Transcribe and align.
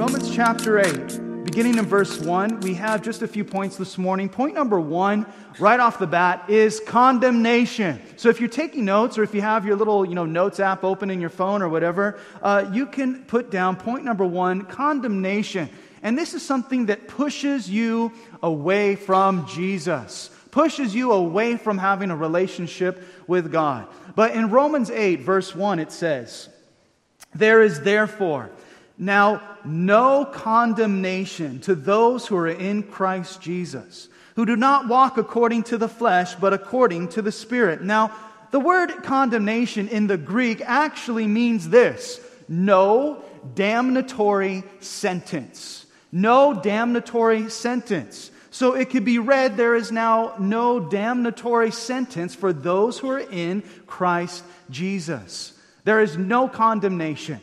Romans 0.00 0.34
chapter 0.34 0.78
8, 0.78 1.44
beginning 1.44 1.76
in 1.76 1.84
verse 1.84 2.18
1, 2.20 2.60
we 2.60 2.72
have 2.72 3.02
just 3.02 3.20
a 3.20 3.28
few 3.28 3.44
points 3.44 3.76
this 3.76 3.98
morning. 3.98 4.30
Point 4.30 4.54
number 4.54 4.80
one, 4.80 5.26
right 5.58 5.78
off 5.78 5.98
the 5.98 6.06
bat, 6.06 6.48
is 6.48 6.80
condemnation. 6.80 8.00
So 8.16 8.30
if 8.30 8.40
you're 8.40 8.48
taking 8.48 8.86
notes 8.86 9.18
or 9.18 9.24
if 9.24 9.34
you 9.34 9.42
have 9.42 9.66
your 9.66 9.76
little 9.76 10.06
you 10.06 10.14
know, 10.14 10.24
notes 10.24 10.58
app 10.58 10.84
open 10.84 11.10
in 11.10 11.20
your 11.20 11.28
phone 11.28 11.60
or 11.60 11.68
whatever, 11.68 12.18
uh, 12.40 12.70
you 12.72 12.86
can 12.86 13.24
put 13.24 13.50
down 13.50 13.76
point 13.76 14.02
number 14.02 14.24
one, 14.24 14.62
condemnation. 14.64 15.68
And 16.02 16.16
this 16.16 16.32
is 16.32 16.42
something 16.42 16.86
that 16.86 17.06
pushes 17.06 17.68
you 17.68 18.10
away 18.42 18.96
from 18.96 19.46
Jesus, 19.48 20.30
pushes 20.50 20.94
you 20.94 21.12
away 21.12 21.58
from 21.58 21.76
having 21.76 22.10
a 22.10 22.16
relationship 22.16 23.02
with 23.26 23.52
God. 23.52 23.86
But 24.14 24.30
in 24.34 24.48
Romans 24.48 24.90
8, 24.90 25.20
verse 25.20 25.54
1, 25.54 25.78
it 25.78 25.92
says, 25.92 26.48
There 27.34 27.60
is 27.60 27.82
therefore 27.82 28.48
now 29.00 29.40
no 29.64 30.26
condemnation 30.26 31.58
to 31.60 31.74
those 31.74 32.26
who 32.26 32.36
are 32.36 32.48
in 32.48 32.82
Christ 32.82 33.40
Jesus, 33.40 34.08
who 34.36 34.44
do 34.44 34.56
not 34.56 34.88
walk 34.88 35.16
according 35.16 35.62
to 35.64 35.78
the 35.78 35.88
flesh, 35.88 36.34
but 36.34 36.52
according 36.52 37.08
to 37.08 37.22
the 37.22 37.32
Spirit. 37.32 37.82
Now, 37.82 38.12
the 38.50 38.60
word 38.60 39.02
condemnation 39.02 39.88
in 39.88 40.06
the 40.06 40.18
Greek 40.18 40.60
actually 40.60 41.26
means 41.26 41.70
this 41.70 42.20
no 42.46 43.24
damnatory 43.54 44.64
sentence. 44.82 45.86
No 46.12 46.60
damnatory 46.62 47.50
sentence. 47.50 48.30
So 48.50 48.74
it 48.74 48.90
could 48.90 49.04
be 49.06 49.18
read 49.18 49.56
there 49.56 49.76
is 49.76 49.90
now 49.90 50.34
no 50.38 50.78
damnatory 50.78 51.72
sentence 51.72 52.34
for 52.34 52.52
those 52.52 52.98
who 52.98 53.10
are 53.10 53.20
in 53.20 53.62
Christ 53.86 54.44
Jesus. 54.68 55.54
There 55.84 56.02
is 56.02 56.18
no 56.18 56.48
condemnation. 56.48 57.40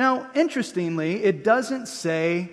Now, 0.00 0.30
interestingly, 0.34 1.22
it 1.22 1.44
doesn't 1.44 1.86
say 1.86 2.48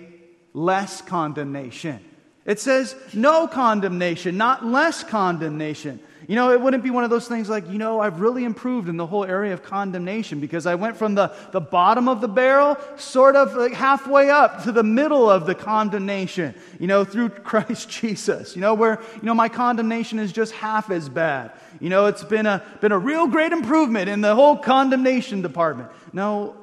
less 0.52 1.00
condemnation. 1.00 1.98
It 2.44 2.60
says 2.60 2.94
no 3.14 3.46
condemnation, 3.48 4.36
not 4.36 4.66
less 4.66 5.02
condemnation. 5.02 5.98
You 6.26 6.36
know, 6.36 6.52
it 6.52 6.60
wouldn't 6.60 6.84
be 6.84 6.90
one 6.90 7.04
of 7.04 7.10
those 7.10 7.26
things 7.26 7.48
like, 7.48 7.66
you 7.70 7.78
know, 7.78 8.00
I've 8.00 8.20
really 8.20 8.44
improved 8.44 8.90
in 8.90 8.98
the 8.98 9.06
whole 9.06 9.24
area 9.24 9.54
of 9.54 9.62
condemnation 9.62 10.40
because 10.40 10.66
I 10.66 10.74
went 10.74 10.98
from 10.98 11.14
the, 11.14 11.34
the 11.52 11.60
bottom 11.62 12.06
of 12.06 12.20
the 12.20 12.28
barrel, 12.28 12.76
sort 12.98 13.34
of 13.34 13.54
like 13.54 13.72
halfway 13.72 14.28
up 14.28 14.64
to 14.64 14.70
the 14.70 14.82
middle 14.82 15.30
of 15.30 15.46
the 15.46 15.54
condemnation, 15.54 16.54
you 16.78 16.86
know, 16.86 17.02
through 17.02 17.28
Christ 17.50 17.88
Jesus. 17.88 18.56
You 18.56 18.60
know, 18.60 18.74
where, 18.74 19.00
you 19.14 19.22
know, 19.22 19.32
my 19.32 19.48
condemnation 19.48 20.18
is 20.18 20.32
just 20.32 20.52
half 20.52 20.90
as 20.90 21.08
bad. 21.08 21.52
You 21.80 21.88
know, 21.88 22.08
it's 22.08 22.24
been 22.24 22.44
a, 22.44 22.62
been 22.82 22.92
a 22.92 22.98
real 22.98 23.26
great 23.26 23.52
improvement 23.52 24.10
in 24.10 24.20
the 24.20 24.34
whole 24.34 24.58
condemnation 24.58 25.40
department. 25.40 25.88
No, 26.12 26.54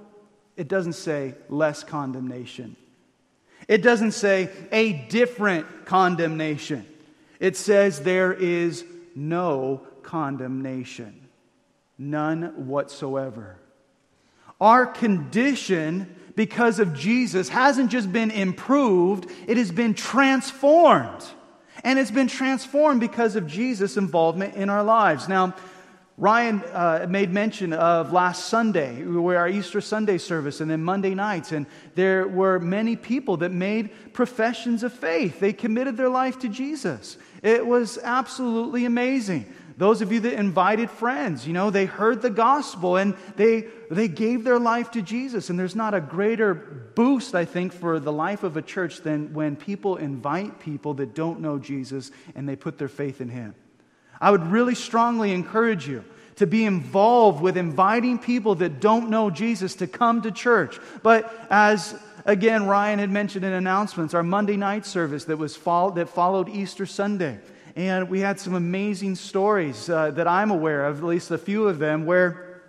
it 0.57 0.67
doesn't 0.67 0.93
say 0.93 1.35
less 1.49 1.83
condemnation. 1.83 2.75
It 3.67 3.81
doesn't 3.81 4.11
say 4.11 4.49
a 4.71 4.93
different 4.93 5.85
condemnation. 5.85 6.85
It 7.39 7.57
says 7.57 8.01
there 8.01 8.33
is 8.33 8.85
no 9.15 9.81
condemnation. 10.03 11.27
None 11.97 12.67
whatsoever. 12.67 13.57
Our 14.61 14.85
condition 14.85 16.15
because 16.35 16.79
of 16.79 16.93
Jesus 16.93 17.49
hasn't 17.49 17.91
just 17.91 18.11
been 18.11 18.31
improved, 18.31 19.29
it 19.47 19.57
has 19.57 19.71
been 19.71 19.93
transformed. 19.93 21.23
And 21.83 21.99
it's 21.99 22.11
been 22.11 22.27
transformed 22.27 22.99
because 22.99 23.35
of 23.35 23.47
Jesus' 23.47 23.95
involvement 23.95 24.55
in 24.55 24.69
our 24.69 24.83
lives. 24.83 25.27
Now, 25.29 25.55
Ryan 26.17 26.61
uh, 26.71 27.07
made 27.09 27.33
mention 27.33 27.73
of 27.73 28.13
last 28.13 28.45
Sunday, 28.45 29.03
where 29.03 29.37
our 29.37 29.49
Easter 29.49 29.81
Sunday 29.81 30.17
service, 30.17 30.61
and 30.61 30.71
then 30.71 30.81
Monday 30.81 31.13
nights, 31.13 31.51
and 31.51 31.65
there 31.95 32.25
were 32.25 32.57
many 32.57 32.95
people 32.95 33.37
that 33.37 33.51
made 33.51 34.13
professions 34.13 34.83
of 34.83 34.93
faith. 34.93 35.41
They 35.41 35.51
committed 35.51 35.97
their 35.97 36.09
life 36.09 36.39
to 36.39 36.47
Jesus. 36.47 37.17
It 37.43 37.67
was 37.67 37.97
absolutely 38.01 38.85
amazing. 38.85 39.53
Those 39.77 40.01
of 40.01 40.13
you 40.13 40.21
that 40.21 40.39
invited 40.39 40.89
friends, 40.89 41.45
you 41.45 41.51
know, 41.51 41.69
they 41.69 41.85
heard 41.85 42.21
the 42.21 42.29
gospel 42.29 42.95
and 42.95 43.13
they, 43.35 43.65
they 43.91 44.07
gave 44.07 44.45
their 44.45 44.57
life 44.57 44.91
to 44.91 45.01
Jesus. 45.01 45.49
And 45.49 45.59
there's 45.59 45.75
not 45.75 45.93
a 45.93 45.99
greater 45.99 46.53
boost, 46.53 47.35
I 47.35 47.43
think, 47.43 47.73
for 47.73 47.99
the 47.99 48.13
life 48.13 48.43
of 48.43 48.55
a 48.55 48.61
church 48.61 49.01
than 49.01 49.33
when 49.33 49.57
people 49.57 49.97
invite 49.97 50.61
people 50.61 50.93
that 50.93 51.13
don't 51.13 51.41
know 51.41 51.59
Jesus 51.59 52.11
and 52.35 52.47
they 52.47 52.55
put 52.55 52.77
their 52.77 52.87
faith 52.87 53.19
in 53.19 53.27
Him. 53.27 53.53
I 54.21 54.31
would 54.31 54.47
really 54.47 54.75
strongly 54.75 55.33
encourage 55.33 55.89
you 55.89 56.05
to 56.37 56.47
be 56.47 56.65
involved 56.65 57.41
with 57.41 57.57
inviting 57.57 58.19
people 58.19 58.55
that 58.55 58.79
don't 58.79 59.09
know 59.09 59.29
Jesus 59.29 59.75
to 59.75 59.87
come 59.87 60.21
to 60.23 60.31
church. 60.31 60.79
But 61.01 61.33
as 61.49 61.97
again 62.25 62.65
Ryan 62.65 62.99
had 62.99 63.09
mentioned 63.09 63.45
in 63.45 63.53
announcements, 63.53 64.13
our 64.13 64.23
Monday 64.23 64.57
night 64.57 64.85
service 64.85 65.25
that 65.25 65.37
was 65.37 65.55
that 65.55 66.09
followed 66.09 66.49
Easter 66.49 66.85
Sunday, 66.85 67.39
and 67.75 68.09
we 68.09 68.19
had 68.19 68.39
some 68.39 68.53
amazing 68.53 69.15
stories 69.15 69.89
uh, 69.89 70.11
that 70.11 70.27
I'm 70.27 70.51
aware 70.51 70.85
of, 70.85 70.99
at 70.99 71.03
least 71.03 71.31
a 71.31 71.37
few 71.37 71.67
of 71.67 71.79
them, 71.79 72.05
where 72.05 72.61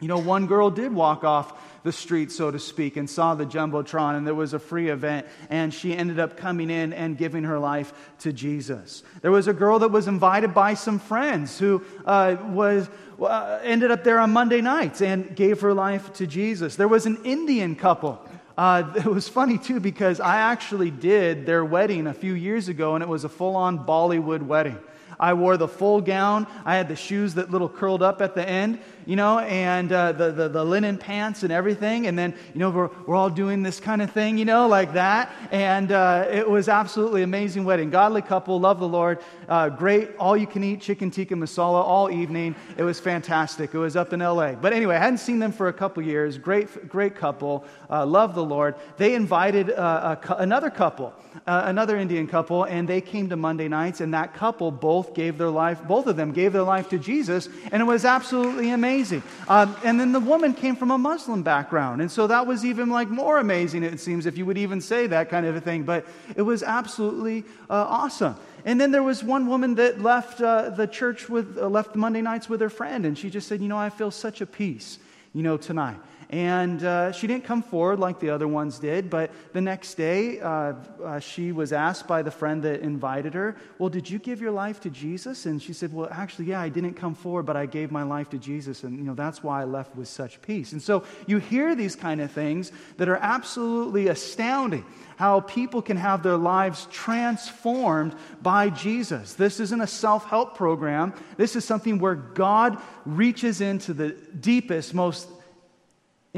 you 0.00 0.08
know 0.08 0.18
one 0.18 0.46
girl 0.46 0.70
did 0.70 0.92
walk 0.92 1.24
off 1.24 1.52
the 1.84 1.92
street, 1.92 2.30
so 2.30 2.50
to 2.50 2.58
speak, 2.58 2.96
and 2.96 3.08
saw 3.08 3.34
the 3.34 3.46
Jumbotron, 3.46 4.16
and 4.16 4.26
there 4.26 4.34
was 4.34 4.52
a 4.52 4.58
free 4.58 4.90
event, 4.90 5.26
and 5.48 5.72
she 5.72 5.96
ended 5.96 6.18
up 6.18 6.36
coming 6.36 6.70
in 6.70 6.92
and 6.92 7.16
giving 7.16 7.44
her 7.44 7.58
life 7.58 7.92
to 8.20 8.32
Jesus. 8.32 9.02
There 9.22 9.30
was 9.30 9.48
a 9.48 9.52
girl 9.52 9.78
that 9.78 9.90
was 9.90 10.08
invited 10.08 10.52
by 10.52 10.74
some 10.74 10.98
friends 10.98 11.58
who 11.58 11.84
uh, 12.04 12.36
was, 12.48 12.88
ended 13.26 13.90
up 13.90 14.04
there 14.04 14.18
on 14.18 14.32
Monday 14.32 14.60
nights 14.60 15.02
and 15.02 15.34
gave 15.34 15.60
her 15.60 15.74
life 15.74 16.12
to 16.14 16.26
Jesus. 16.26 16.76
There 16.76 16.88
was 16.88 17.06
an 17.06 17.18
Indian 17.24 17.74
couple. 17.74 18.24
Uh, 18.56 18.92
it 18.96 19.06
was 19.06 19.28
funny 19.28 19.58
too 19.58 19.80
because 19.80 20.20
I 20.20 20.36
actually 20.38 20.90
did 20.90 21.46
their 21.46 21.64
wedding 21.64 22.06
a 22.06 22.14
few 22.14 22.34
years 22.34 22.68
ago, 22.68 22.94
and 22.94 23.02
it 23.02 23.08
was 23.08 23.24
a 23.24 23.28
full 23.28 23.56
on 23.56 23.84
Bollywood 23.84 24.42
wedding. 24.42 24.78
I 25.20 25.34
wore 25.34 25.56
the 25.56 25.68
full 25.68 26.00
gown. 26.00 26.46
I 26.64 26.76
had 26.76 26.88
the 26.88 26.96
shoes 26.96 27.34
that 27.34 27.50
little 27.50 27.68
curled 27.68 28.02
up 28.02 28.22
at 28.22 28.34
the 28.34 28.48
end 28.48 28.78
you 29.08 29.16
know, 29.16 29.38
and 29.38 29.90
uh, 29.90 30.12
the, 30.12 30.30
the, 30.30 30.48
the, 30.50 30.62
linen 30.62 30.98
pants 30.98 31.42
and 31.42 31.50
everything. 31.50 32.06
And 32.08 32.18
then, 32.18 32.34
you 32.52 32.60
know, 32.60 32.68
we're, 32.68 32.90
we're 33.06 33.16
all 33.16 33.30
doing 33.30 33.62
this 33.62 33.80
kind 33.80 34.02
of 34.02 34.12
thing, 34.12 34.36
you 34.36 34.44
know, 34.44 34.68
like 34.68 34.92
that. 34.92 35.32
And 35.50 35.90
uh, 35.92 36.26
it 36.30 36.46
was 36.46 36.68
absolutely 36.68 37.22
amazing 37.22 37.64
wedding. 37.64 37.88
Godly 37.88 38.20
couple, 38.20 38.60
love 38.60 38.78
the 38.78 38.86
Lord. 38.86 39.20
Uh, 39.48 39.70
great, 39.70 40.14
all 40.18 40.36
you 40.36 40.46
can 40.46 40.62
eat 40.62 40.82
chicken 40.82 41.10
tikka 41.10 41.34
masala 41.34 41.82
all 41.82 42.10
evening. 42.10 42.54
It 42.76 42.82
was 42.82 43.00
fantastic. 43.00 43.72
It 43.72 43.78
was 43.78 43.96
up 43.96 44.12
in 44.12 44.20
LA. 44.20 44.52
But 44.52 44.74
anyway, 44.74 44.96
I 44.96 44.98
hadn't 44.98 45.20
seen 45.20 45.38
them 45.38 45.52
for 45.52 45.68
a 45.68 45.72
couple 45.72 46.02
years. 46.02 46.36
Great, 46.36 46.86
great 46.86 47.14
couple. 47.14 47.64
Uh, 47.88 48.04
love 48.04 48.34
the 48.34 48.44
Lord. 48.44 48.74
They 48.98 49.14
invited 49.14 49.70
uh, 49.70 50.16
another 50.36 50.68
couple, 50.68 51.14
uh, 51.46 51.62
another 51.64 51.96
Indian 51.96 52.26
couple, 52.26 52.64
and 52.64 52.86
they 52.86 53.00
came 53.00 53.30
to 53.30 53.36
Monday 53.36 53.68
nights. 53.68 54.02
And 54.02 54.12
that 54.12 54.34
couple 54.34 54.70
both 54.70 55.14
gave 55.14 55.38
their 55.38 55.48
life, 55.48 55.82
both 55.88 56.08
of 56.08 56.16
them 56.16 56.30
gave 56.30 56.52
their 56.52 56.62
life 56.62 56.90
to 56.90 56.98
Jesus. 56.98 57.48
And 57.72 57.80
it 57.80 57.86
was 57.86 58.04
absolutely 58.04 58.68
amazing 58.68 58.97
amazing. 58.98 59.22
Um, 59.46 59.76
and 59.84 60.00
then 60.00 60.10
the 60.10 60.18
woman 60.18 60.54
came 60.54 60.74
from 60.74 60.90
a 60.90 60.98
Muslim 60.98 61.44
background. 61.44 62.00
And 62.00 62.10
so 62.10 62.26
that 62.26 62.46
was 62.48 62.64
even 62.64 62.90
like 62.90 63.08
more 63.08 63.38
amazing, 63.38 63.84
it 63.84 64.00
seems, 64.00 64.26
if 64.26 64.36
you 64.36 64.44
would 64.44 64.58
even 64.58 64.80
say 64.80 65.06
that 65.06 65.30
kind 65.30 65.46
of 65.46 65.54
a 65.54 65.60
thing. 65.60 65.84
But 65.84 66.04
it 66.34 66.42
was 66.42 66.64
absolutely 66.64 67.44
uh, 67.70 67.86
awesome. 67.88 68.34
And 68.64 68.80
then 68.80 68.90
there 68.90 69.04
was 69.04 69.22
one 69.22 69.46
woman 69.46 69.76
that 69.76 70.02
left 70.02 70.40
uh, 70.40 70.70
the 70.70 70.88
church 70.88 71.28
with, 71.28 71.56
uh, 71.58 71.68
left 71.68 71.94
Monday 71.94 72.22
nights 72.22 72.48
with 72.48 72.60
her 72.60 72.70
friend. 72.70 73.06
And 73.06 73.16
she 73.16 73.30
just 73.30 73.46
said, 73.46 73.60
You 73.60 73.68
know, 73.68 73.78
I 73.78 73.88
feel 73.90 74.10
such 74.10 74.40
a 74.40 74.46
peace, 74.46 74.98
you 75.32 75.44
know, 75.44 75.56
tonight. 75.56 75.98
And 76.30 76.84
uh, 76.84 77.12
she 77.12 77.26
didn't 77.26 77.44
come 77.44 77.62
forward 77.62 77.98
like 77.98 78.20
the 78.20 78.28
other 78.28 78.46
ones 78.46 78.78
did, 78.78 79.08
but 79.08 79.30
the 79.54 79.62
next 79.62 79.94
day 79.94 80.40
uh, 80.40 80.74
uh, 81.02 81.20
she 81.20 81.52
was 81.52 81.72
asked 81.72 82.06
by 82.06 82.20
the 82.20 82.30
friend 82.30 82.62
that 82.64 82.80
invited 82.80 83.32
her, 83.32 83.56
Well, 83.78 83.88
did 83.88 84.10
you 84.10 84.18
give 84.18 84.40
your 84.40 84.50
life 84.50 84.78
to 84.80 84.90
Jesus? 84.90 85.46
And 85.46 85.62
she 85.62 85.72
said, 85.72 85.90
Well, 85.90 86.08
actually, 86.10 86.46
yeah, 86.46 86.60
I 86.60 86.68
didn't 86.68 86.94
come 86.94 87.14
forward, 87.14 87.44
but 87.44 87.56
I 87.56 87.64
gave 87.64 87.90
my 87.90 88.02
life 88.02 88.28
to 88.30 88.38
Jesus. 88.38 88.84
And, 88.84 88.98
you 88.98 89.04
know, 89.04 89.14
that's 89.14 89.42
why 89.42 89.62
I 89.62 89.64
left 89.64 89.96
with 89.96 90.08
such 90.08 90.42
peace. 90.42 90.72
And 90.72 90.82
so 90.82 91.04
you 91.26 91.38
hear 91.38 91.74
these 91.74 91.96
kind 91.96 92.20
of 92.20 92.30
things 92.30 92.72
that 92.98 93.08
are 93.08 93.16
absolutely 93.16 94.08
astounding 94.08 94.84
how 95.16 95.40
people 95.40 95.82
can 95.82 95.96
have 95.96 96.22
their 96.22 96.36
lives 96.36 96.86
transformed 96.92 98.14
by 98.40 98.70
Jesus. 98.70 99.32
This 99.32 99.58
isn't 99.60 99.80
a 99.80 99.86
self 99.86 100.26
help 100.26 100.56
program. 100.56 101.14
This 101.38 101.56
is 101.56 101.64
something 101.64 101.98
where 101.98 102.14
God 102.14 102.78
reaches 103.04 103.60
into 103.60 103.94
the 103.94 104.10
deepest, 104.10 104.94
most 104.94 105.28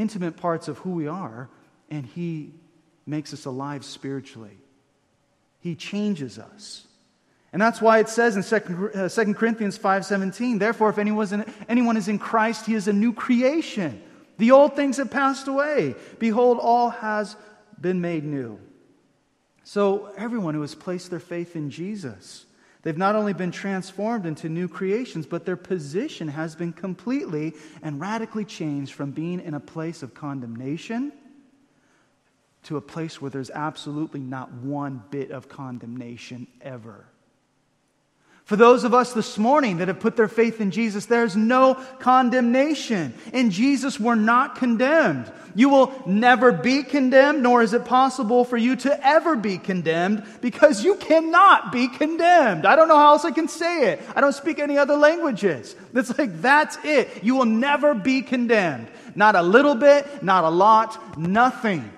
intimate 0.00 0.36
parts 0.36 0.68
of 0.68 0.78
who 0.78 0.90
we 0.90 1.06
are, 1.06 1.48
and 1.90 2.04
He 2.04 2.54
makes 3.06 3.32
us 3.32 3.44
alive 3.44 3.84
spiritually. 3.84 4.58
He 5.60 5.74
changes 5.74 6.38
us. 6.38 6.86
And 7.52 7.60
that's 7.60 7.80
why 7.80 7.98
it 7.98 8.08
says 8.08 8.36
in 8.36 8.42
2, 8.42 8.90
uh, 8.94 9.08
2 9.08 9.34
Corinthians 9.34 9.78
5.17, 9.78 10.58
Therefore, 10.58 10.90
if 10.90 10.98
anyone 11.68 11.96
is 11.96 12.08
in 12.08 12.18
Christ, 12.18 12.66
he 12.66 12.74
is 12.74 12.86
a 12.86 12.92
new 12.92 13.12
creation. 13.12 14.00
The 14.38 14.52
old 14.52 14.76
things 14.76 14.98
have 14.98 15.10
passed 15.10 15.48
away. 15.48 15.96
Behold, 16.18 16.58
all 16.60 16.90
has 16.90 17.36
been 17.80 18.00
made 18.00 18.24
new. 18.24 18.58
So 19.64 20.12
everyone 20.16 20.54
who 20.54 20.60
has 20.62 20.74
placed 20.74 21.10
their 21.10 21.20
faith 21.20 21.56
in 21.56 21.70
Jesus 21.70 22.46
They've 22.82 22.96
not 22.96 23.14
only 23.14 23.34
been 23.34 23.50
transformed 23.50 24.24
into 24.24 24.48
new 24.48 24.66
creations, 24.66 25.26
but 25.26 25.44
their 25.44 25.56
position 25.56 26.28
has 26.28 26.54
been 26.54 26.72
completely 26.72 27.54
and 27.82 28.00
radically 28.00 28.44
changed 28.44 28.94
from 28.94 29.10
being 29.10 29.40
in 29.40 29.54
a 29.54 29.60
place 29.60 30.02
of 30.02 30.14
condemnation 30.14 31.12
to 32.62 32.76
a 32.76 32.80
place 32.80 33.20
where 33.20 33.30
there's 33.30 33.50
absolutely 33.50 34.20
not 34.20 34.52
one 34.52 35.02
bit 35.10 35.30
of 35.30 35.48
condemnation 35.48 36.46
ever. 36.60 37.06
For 38.50 38.56
those 38.56 38.82
of 38.82 38.94
us 38.94 39.12
this 39.12 39.38
morning 39.38 39.76
that 39.76 39.86
have 39.86 40.00
put 40.00 40.16
their 40.16 40.26
faith 40.26 40.60
in 40.60 40.72
Jesus, 40.72 41.06
there's 41.06 41.36
no 41.36 41.74
condemnation. 42.00 43.14
In 43.32 43.52
Jesus, 43.52 44.00
we're 44.00 44.16
not 44.16 44.56
condemned. 44.56 45.30
You 45.54 45.68
will 45.68 45.92
never 46.04 46.50
be 46.50 46.82
condemned, 46.82 47.44
nor 47.44 47.62
is 47.62 47.74
it 47.74 47.84
possible 47.84 48.44
for 48.44 48.56
you 48.56 48.74
to 48.74 49.06
ever 49.06 49.36
be 49.36 49.58
condemned 49.58 50.26
because 50.40 50.82
you 50.82 50.96
cannot 50.96 51.70
be 51.70 51.86
condemned. 51.86 52.66
I 52.66 52.74
don't 52.74 52.88
know 52.88 52.98
how 52.98 53.12
else 53.12 53.24
I 53.24 53.30
can 53.30 53.46
say 53.46 53.92
it. 53.92 54.02
I 54.16 54.20
don't 54.20 54.32
speak 54.32 54.58
any 54.58 54.78
other 54.78 54.96
languages. 54.96 55.76
It's 55.94 56.18
like, 56.18 56.42
that's 56.42 56.76
it. 56.82 57.22
You 57.22 57.36
will 57.36 57.44
never 57.44 57.94
be 57.94 58.20
condemned. 58.20 58.88
Not 59.14 59.36
a 59.36 59.42
little 59.42 59.76
bit, 59.76 60.24
not 60.24 60.42
a 60.42 60.50
lot, 60.50 61.16
nothing. 61.16 61.88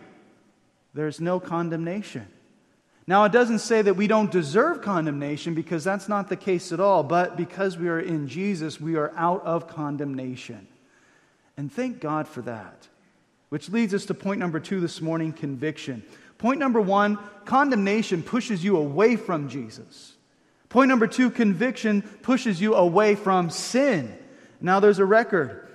There's 0.93 1.19
no 1.19 1.41
condemnation. 1.41 2.27
Now, 3.07 3.25
it 3.25 3.33
doesn't 3.33 3.59
say 3.59 3.83
that 3.83 3.95
we 3.95 4.07
don't 4.07 4.31
deserve 4.31 4.81
condemnation 4.81 5.55
because 5.55 5.83
that's 5.83 6.09
not 6.09 6.29
the 6.29 6.37
case 6.37 6.71
at 6.71 6.79
all, 6.79 7.03
but 7.03 7.37
because 7.37 7.77
we 7.77 7.89
are 7.89 7.99
in 7.99 8.29
Jesus, 8.29 8.81
we 8.81 8.95
are 8.97 9.13
out 9.17 9.45
of 9.45 9.67
condemnation. 9.67 10.69
And 11.57 11.71
thank 11.71 12.01
God 12.01 12.29
for 12.29 12.43
that. 12.43 12.89
Which 13.49 13.69
leads 13.69 13.93
us 13.93 14.07
to 14.07 14.15
point 14.15 14.39
number 14.39 14.61
two 14.61 14.81
this 14.81 15.01
morning 15.01 15.33
conviction. 15.33 16.03
Point 16.39 16.59
number 16.59 16.81
one 16.81 17.19
condemnation 17.45 18.23
pushes 18.23 18.65
you 18.65 18.77
away 18.77 19.17
from 19.17 19.49
Jesus. 19.49 20.15
Point 20.69 20.89
number 20.89 21.07
two 21.07 21.29
conviction 21.31 22.03
pushes 22.23 22.61
you 22.61 22.75
away 22.75 23.15
from 23.15 23.51
sin. 23.51 24.17
Now, 24.61 24.81
there's 24.81 25.01
a 25.01 25.05
record 25.05 25.69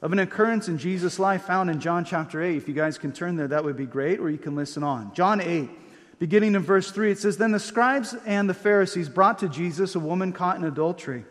of 0.00 0.12
an 0.12 0.20
occurrence 0.20 0.68
in 0.68 0.78
Jesus' 0.78 1.18
life 1.18 1.42
found 1.42 1.70
in 1.70 1.80
John 1.80 2.04
chapter 2.04 2.42
8. 2.42 2.56
If 2.56 2.68
you 2.68 2.74
guys 2.74 2.98
can 2.98 3.12
turn 3.12 3.36
there, 3.36 3.48
that 3.48 3.64
would 3.64 3.76
be 3.76 3.84
great, 3.84 4.20
or 4.20 4.30
you 4.30 4.38
can 4.38 4.54
listen 4.54 4.82
on. 4.84 5.12
John 5.12 5.40
8. 5.40 5.68
Beginning 6.18 6.54
in 6.54 6.62
verse 6.62 6.90
3, 6.90 7.12
it 7.12 7.18
says 7.18 7.36
Then 7.36 7.52
the 7.52 7.60
scribes 7.60 8.14
and 8.26 8.48
the 8.48 8.54
Pharisees 8.54 9.08
brought 9.08 9.38
to 9.40 9.48
Jesus 9.48 9.94
a 9.94 10.00
woman 10.00 10.32
caught 10.32 10.56
in 10.56 10.64
adultery. 10.64 11.24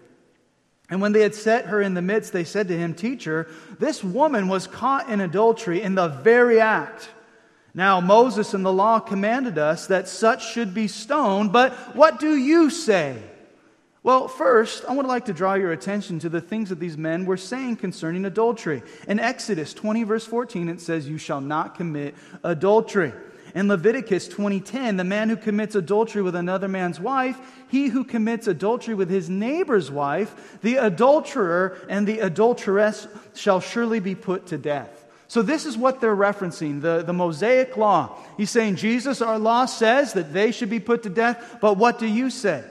And 0.90 1.02
when 1.02 1.12
they 1.12 1.22
had 1.22 1.36
set 1.36 1.66
her 1.66 1.82
in 1.82 1.94
the 1.94 2.02
midst, 2.02 2.32
they 2.32 2.46
said 2.46 2.70
to 2.70 2.78
him, 2.78 2.94
Teacher, 2.94 3.48
this 3.80 4.04
woman 4.04 4.48
was 4.48 4.68
caught 4.68 5.10
in 5.10 5.20
adultery 5.20 5.82
in 5.82 5.96
the 5.96 6.08
very 6.08 6.62
act. 6.62 7.10
Now, 7.74 8.00
Moses 8.00 8.54
in 8.54 8.64
the 8.64 8.72
law 8.72 9.00
commanded 9.00 9.58
us 9.58 9.88
that 9.88 10.08
such 10.08 10.52
should 10.52 10.74
be 10.74 10.88
stoned, 10.88 11.52
but 11.52 11.74
what 11.96 12.20
do 12.20 12.36
you 12.36 12.70
say? 12.70 13.22
Well, 14.02 14.30
first, 14.30 14.86
I 14.88 14.96
would 14.96 15.06
like 15.06 15.26
to 15.26 15.34
draw 15.34 15.56
your 15.56 15.74
attention 15.74 16.20
to 16.20 16.30
the 16.30 16.40
things 16.40 16.70
that 16.70 16.80
these 16.80 16.98
men 16.98 17.26
were 17.26 17.36
saying 17.36 17.76
concerning 17.76 18.24
adultery. 18.24 18.82
In 19.08 19.20
Exodus 19.20 19.74
20, 19.74 20.04
verse 20.04 20.26
14, 20.26 20.70
it 20.70 20.80
says, 20.80 21.10
You 21.10 21.18
shall 21.18 21.42
not 21.42 21.76
commit 21.76 22.16
adultery. 22.42 23.12
In 23.58 23.68
Leviticus 23.68 24.28
20:10, 24.28 24.98
the 24.98 25.04
man 25.04 25.30
who 25.30 25.36
commits 25.36 25.74
adultery 25.74 26.22
with 26.22 26.36
another 26.36 26.68
man's 26.68 27.00
wife, 27.00 27.40
he 27.68 27.88
who 27.88 28.04
commits 28.04 28.46
adultery 28.46 28.94
with 28.94 29.10
his 29.10 29.32
neighbor's 29.32 29.90
wife, 29.90 30.60
the 30.62 30.76
adulterer 30.76 31.76
and 31.90 32.06
the 32.06 32.20
adulteress 32.20 33.08
shall 33.34 33.60
surely 33.60 34.00
be 34.00 34.14
put 34.14 34.46
to 34.46 34.60
death. 34.60 35.08
So, 35.28 35.42
this 35.42 35.66
is 35.66 35.76
what 35.76 36.02
they're 36.02 36.16
referencing 36.16 36.82
the, 36.82 37.02
the 37.02 37.14
Mosaic 37.14 37.76
law. 37.78 38.16
He's 38.38 38.52
saying, 38.52 38.76
Jesus, 38.76 39.24
our 39.24 39.40
law 39.40 39.66
says 39.66 40.14
that 40.14 40.34
they 40.34 40.52
should 40.52 40.70
be 40.70 40.80
put 40.80 41.02
to 41.02 41.10
death, 41.10 41.58
but 41.60 41.78
what 41.78 41.98
do 41.98 42.06
you 42.06 42.30
say? 42.30 42.64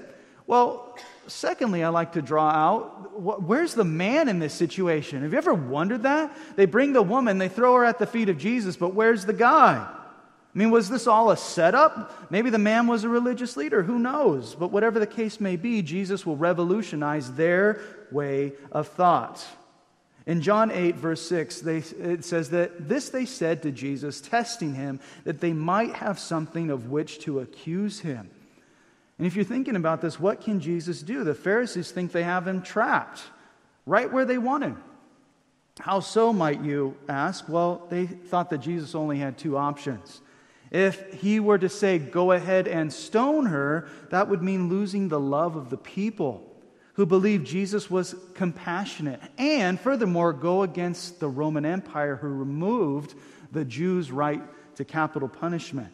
Well, 0.46 0.96
secondly, 1.26 1.82
I 1.82 1.88
like 1.88 2.12
to 2.12 2.22
draw 2.22 2.48
out 2.48 3.20
where's 3.20 3.74
the 3.74 3.82
man 3.82 4.28
in 4.28 4.38
this 4.38 4.54
situation? 4.54 5.22
Have 5.22 5.32
you 5.32 5.38
ever 5.38 5.52
wondered 5.52 6.04
that? 6.04 6.30
They 6.54 6.66
bring 6.66 6.92
the 6.92 7.02
woman, 7.02 7.38
they 7.38 7.48
throw 7.48 7.74
her 7.74 7.84
at 7.84 7.98
the 7.98 8.06
feet 8.06 8.28
of 8.28 8.38
Jesus, 8.38 8.76
but 8.76 8.94
where's 8.94 9.24
the 9.24 9.32
guy? 9.32 9.84
I 10.56 10.58
mean, 10.58 10.70
was 10.70 10.88
this 10.88 11.06
all 11.06 11.30
a 11.30 11.36
setup? 11.36 12.30
Maybe 12.30 12.48
the 12.48 12.56
man 12.56 12.86
was 12.86 13.04
a 13.04 13.10
religious 13.10 13.58
leader. 13.58 13.82
Who 13.82 13.98
knows? 13.98 14.54
But 14.54 14.72
whatever 14.72 14.98
the 14.98 15.06
case 15.06 15.38
may 15.38 15.56
be, 15.56 15.82
Jesus 15.82 16.24
will 16.24 16.38
revolutionize 16.38 17.30
their 17.34 17.82
way 18.10 18.54
of 18.72 18.88
thought. 18.88 19.46
In 20.24 20.40
John 20.40 20.70
8, 20.70 20.96
verse 20.96 21.20
6, 21.28 21.60
they, 21.60 21.76
it 21.76 22.24
says 22.24 22.48
that 22.50 22.88
this 22.88 23.10
they 23.10 23.26
said 23.26 23.62
to 23.64 23.70
Jesus, 23.70 24.22
testing 24.22 24.72
him, 24.72 24.98
that 25.24 25.42
they 25.42 25.52
might 25.52 25.92
have 25.96 26.18
something 26.18 26.70
of 26.70 26.88
which 26.88 27.18
to 27.20 27.40
accuse 27.40 28.00
him. 28.00 28.30
And 29.18 29.26
if 29.26 29.36
you're 29.36 29.44
thinking 29.44 29.76
about 29.76 30.00
this, 30.00 30.18
what 30.18 30.40
can 30.40 30.60
Jesus 30.60 31.02
do? 31.02 31.22
The 31.22 31.34
Pharisees 31.34 31.90
think 31.90 32.12
they 32.12 32.22
have 32.22 32.48
him 32.48 32.62
trapped 32.62 33.20
right 33.84 34.10
where 34.10 34.24
they 34.24 34.38
want 34.38 34.64
him. 34.64 34.82
How 35.80 36.00
so, 36.00 36.32
might 36.32 36.64
you 36.64 36.96
ask? 37.10 37.46
Well, 37.46 37.86
they 37.90 38.06
thought 38.06 38.48
that 38.48 38.58
Jesus 38.58 38.94
only 38.94 39.18
had 39.18 39.36
two 39.36 39.58
options. 39.58 40.22
If 40.70 41.20
he 41.20 41.40
were 41.40 41.58
to 41.58 41.68
say, 41.68 41.98
Go 41.98 42.32
ahead 42.32 42.66
and 42.68 42.92
stone 42.92 43.46
her, 43.46 43.88
that 44.10 44.28
would 44.28 44.42
mean 44.42 44.68
losing 44.68 45.08
the 45.08 45.20
love 45.20 45.56
of 45.56 45.70
the 45.70 45.76
people 45.76 46.42
who 46.94 47.06
believed 47.06 47.46
Jesus 47.46 47.90
was 47.90 48.14
compassionate. 48.34 49.20
And 49.36 49.78
furthermore, 49.78 50.32
go 50.32 50.62
against 50.62 51.20
the 51.20 51.28
Roman 51.28 51.66
Empire 51.66 52.16
who 52.16 52.28
removed 52.28 53.14
the 53.52 53.64
Jews' 53.64 54.10
right 54.10 54.42
to 54.76 54.84
capital 54.84 55.28
punishment. 55.28 55.92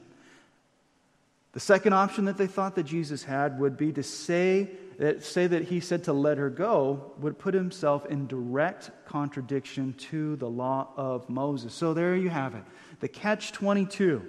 The 1.52 1.60
second 1.60 1.92
option 1.92 2.24
that 2.26 2.38
they 2.38 2.46
thought 2.46 2.76
that 2.76 2.84
Jesus 2.84 3.24
had 3.24 3.58
would 3.60 3.76
be 3.76 3.92
to 3.92 4.02
say 4.02 4.70
that, 4.98 5.24
say 5.24 5.46
that 5.46 5.64
he 5.64 5.80
said 5.80 6.04
to 6.04 6.12
let 6.12 6.38
her 6.38 6.48
go 6.48 7.12
would 7.18 7.38
put 7.38 7.52
himself 7.52 8.06
in 8.06 8.26
direct 8.26 8.90
contradiction 9.04 9.94
to 9.94 10.36
the 10.36 10.48
law 10.48 10.88
of 10.96 11.28
Moses. 11.28 11.74
So 11.74 11.92
there 11.92 12.16
you 12.16 12.30
have 12.30 12.54
it. 12.54 12.62
The 13.00 13.08
catch 13.08 13.52
22 13.52 14.22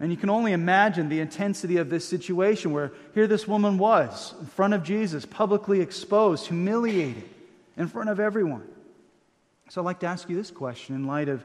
and 0.00 0.10
you 0.10 0.16
can 0.16 0.30
only 0.30 0.52
imagine 0.52 1.10
the 1.10 1.20
intensity 1.20 1.76
of 1.76 1.90
this 1.90 2.08
situation 2.08 2.72
where 2.72 2.90
here 3.12 3.26
this 3.26 3.46
woman 3.46 3.76
was 3.76 4.34
in 4.40 4.46
front 4.46 4.72
of 4.72 4.82
Jesus, 4.82 5.26
publicly 5.26 5.82
exposed, 5.82 6.46
humiliated 6.46 7.28
in 7.76 7.86
front 7.86 8.08
of 8.08 8.18
everyone. 8.18 8.66
So 9.68 9.82
I'd 9.82 9.84
like 9.84 10.00
to 10.00 10.06
ask 10.06 10.28
you 10.30 10.36
this 10.36 10.50
question 10.50 10.96
in 10.96 11.06
light 11.06 11.28
of 11.28 11.44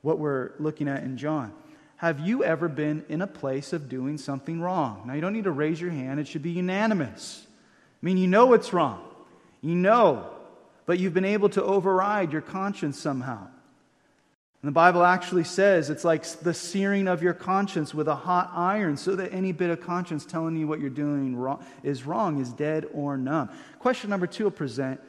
what 0.00 0.18
we're 0.18 0.52
looking 0.58 0.88
at 0.88 1.02
in 1.02 1.18
John. 1.18 1.52
Have 1.96 2.18
you 2.18 2.42
ever 2.42 2.66
been 2.66 3.04
in 3.10 3.20
a 3.22 3.26
place 3.26 3.74
of 3.74 3.90
doing 3.90 4.16
something 4.16 4.60
wrong? 4.60 5.04
Now, 5.06 5.12
you 5.12 5.20
don't 5.20 5.34
need 5.34 5.44
to 5.44 5.52
raise 5.52 5.80
your 5.80 5.90
hand, 5.90 6.18
it 6.18 6.26
should 6.26 6.42
be 6.42 6.50
unanimous. 6.50 7.46
I 7.46 8.06
mean, 8.06 8.16
you 8.16 8.26
know 8.26 8.54
it's 8.54 8.72
wrong. 8.72 9.04
You 9.60 9.76
know, 9.76 10.28
but 10.86 10.98
you've 10.98 11.14
been 11.14 11.24
able 11.24 11.50
to 11.50 11.62
override 11.62 12.32
your 12.32 12.40
conscience 12.40 12.98
somehow. 12.98 13.46
And 14.62 14.68
the 14.68 14.72
Bible 14.72 15.02
actually 15.02 15.42
says 15.42 15.90
it's 15.90 16.04
like 16.04 16.24
the 16.24 16.54
searing 16.54 17.08
of 17.08 17.20
your 17.20 17.34
conscience 17.34 17.92
with 17.92 18.06
a 18.06 18.14
hot 18.14 18.52
iron, 18.54 18.96
so 18.96 19.16
that 19.16 19.32
any 19.32 19.50
bit 19.50 19.70
of 19.70 19.80
conscience 19.80 20.24
telling 20.24 20.56
you 20.56 20.68
what 20.68 20.78
you're 20.78 20.88
doing 20.88 21.34
wrong, 21.34 21.64
is 21.82 22.06
wrong 22.06 22.40
is 22.40 22.52
dead 22.52 22.86
or 22.94 23.16
numb. 23.16 23.50
Question 23.80 24.08
number 24.08 24.28
two 24.28 24.44
will 24.44 24.52
present 24.52 25.00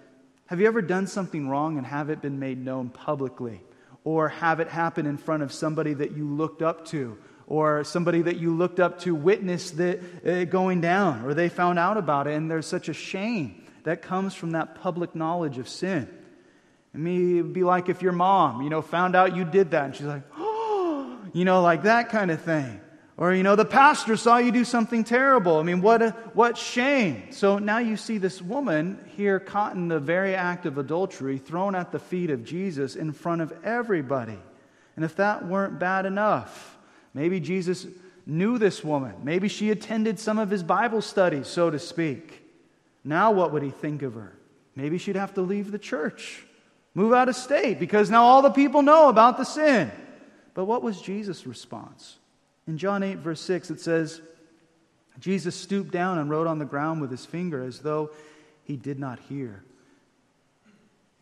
Have 0.47 0.59
you 0.59 0.65
ever 0.65 0.81
done 0.81 1.05
something 1.05 1.47
wrong 1.47 1.77
and 1.77 1.85
have 1.85 2.09
it 2.09 2.19
been 2.19 2.39
made 2.39 2.57
known 2.57 2.89
publicly? 2.89 3.61
Or 4.03 4.27
have 4.27 4.59
it 4.59 4.67
happen 4.67 5.05
in 5.05 5.17
front 5.17 5.43
of 5.43 5.53
somebody 5.53 5.93
that 5.93 6.17
you 6.17 6.27
looked 6.27 6.63
up 6.63 6.85
to? 6.87 7.15
Or 7.45 7.83
somebody 7.83 8.23
that 8.23 8.37
you 8.37 8.55
looked 8.55 8.79
up 8.79 8.99
to 9.01 9.13
witnessed 9.13 9.79
it 9.79 10.01
uh, 10.25 10.45
going 10.45 10.81
down, 10.81 11.23
or 11.25 11.35
they 11.35 11.47
found 11.47 11.77
out 11.77 11.97
about 11.97 12.25
it, 12.25 12.33
and 12.33 12.49
there's 12.49 12.65
such 12.65 12.89
a 12.89 12.93
shame 12.93 13.63
that 13.83 14.01
comes 14.01 14.33
from 14.33 14.51
that 14.51 14.75
public 14.81 15.13
knowledge 15.13 15.59
of 15.59 15.69
sin. 15.69 16.09
I 16.95 16.97
it'd 16.97 17.53
be 17.53 17.63
like 17.63 17.89
if 17.89 18.01
your 18.01 18.11
mom, 18.11 18.61
you 18.61 18.69
know, 18.69 18.81
found 18.81 19.15
out 19.15 19.35
you 19.35 19.45
did 19.45 19.71
that 19.71 19.85
and 19.85 19.95
she's 19.95 20.05
like, 20.05 20.23
oh, 20.37 21.17
you 21.33 21.45
know, 21.45 21.61
like 21.61 21.83
that 21.83 22.09
kind 22.09 22.29
of 22.29 22.41
thing. 22.41 22.79
Or, 23.15 23.33
you 23.33 23.43
know, 23.43 23.55
the 23.55 23.65
pastor 23.65 24.17
saw 24.17 24.37
you 24.37 24.51
do 24.51 24.65
something 24.65 25.03
terrible. 25.03 25.57
I 25.57 25.63
mean, 25.63 25.81
what, 25.81 26.01
a, 26.01 26.11
what 26.33 26.57
shame. 26.57 27.31
So 27.31 27.59
now 27.59 27.77
you 27.77 27.95
see 27.95 28.17
this 28.17 28.41
woman 28.41 28.99
here 29.15 29.39
caught 29.39 29.75
in 29.75 29.87
the 29.87 29.99
very 29.99 30.33
act 30.33 30.65
of 30.65 30.79
adultery, 30.79 31.37
thrown 31.37 31.75
at 31.75 31.91
the 31.91 31.99
feet 31.99 32.31
of 32.31 32.43
Jesus 32.43 32.95
in 32.95 33.11
front 33.11 33.41
of 33.41 33.53
everybody. 33.63 34.39
And 34.95 35.05
if 35.05 35.15
that 35.17 35.45
weren't 35.45 35.79
bad 35.79 36.07
enough, 36.07 36.77
maybe 37.13 37.39
Jesus 37.39 37.85
knew 38.25 38.57
this 38.57 38.83
woman. 38.83 39.13
Maybe 39.23 39.47
she 39.47 39.69
attended 39.69 40.19
some 40.19 40.39
of 40.39 40.49
his 40.49 40.63
Bible 40.63 41.01
studies, 41.01 41.47
so 41.47 41.69
to 41.69 41.77
speak. 41.77 42.41
Now, 43.03 43.31
what 43.31 43.51
would 43.51 43.63
he 43.63 43.69
think 43.69 44.01
of 44.01 44.15
her? 44.15 44.35
Maybe 44.75 44.97
she'd 44.97 45.17
have 45.17 45.35
to 45.35 45.41
leave 45.41 45.71
the 45.71 45.79
church. 45.79 46.43
Move 46.95 47.13
out 47.13 47.29
of 47.29 47.35
state 47.35 47.79
because 47.79 48.09
now 48.09 48.23
all 48.23 48.41
the 48.41 48.51
people 48.51 48.81
know 48.81 49.09
about 49.09 49.37
the 49.37 49.43
sin. 49.43 49.91
But 50.53 50.65
what 50.65 50.83
was 50.83 51.01
Jesus' 51.01 51.47
response? 51.47 52.17
In 52.67 52.77
John 52.77 53.03
8, 53.03 53.17
verse 53.17 53.41
6, 53.41 53.71
it 53.71 53.81
says, 53.81 54.21
Jesus 55.19 55.55
stooped 55.55 55.91
down 55.91 56.17
and 56.17 56.29
wrote 56.29 56.47
on 56.47 56.59
the 56.59 56.65
ground 56.65 57.01
with 57.01 57.11
his 57.11 57.25
finger 57.25 57.63
as 57.63 57.79
though 57.79 58.11
he 58.63 58.77
did 58.77 58.99
not 58.99 59.19
hear. 59.19 59.63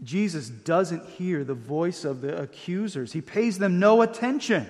Jesus 0.03 0.49
doesn't 0.49 1.05
hear 1.05 1.43
the 1.43 1.53
voice 1.53 2.05
of 2.05 2.21
the 2.21 2.41
accusers, 2.41 3.13
he 3.13 3.21
pays 3.21 3.57
them 3.57 3.79
no 3.79 4.01
attention. 4.01 4.69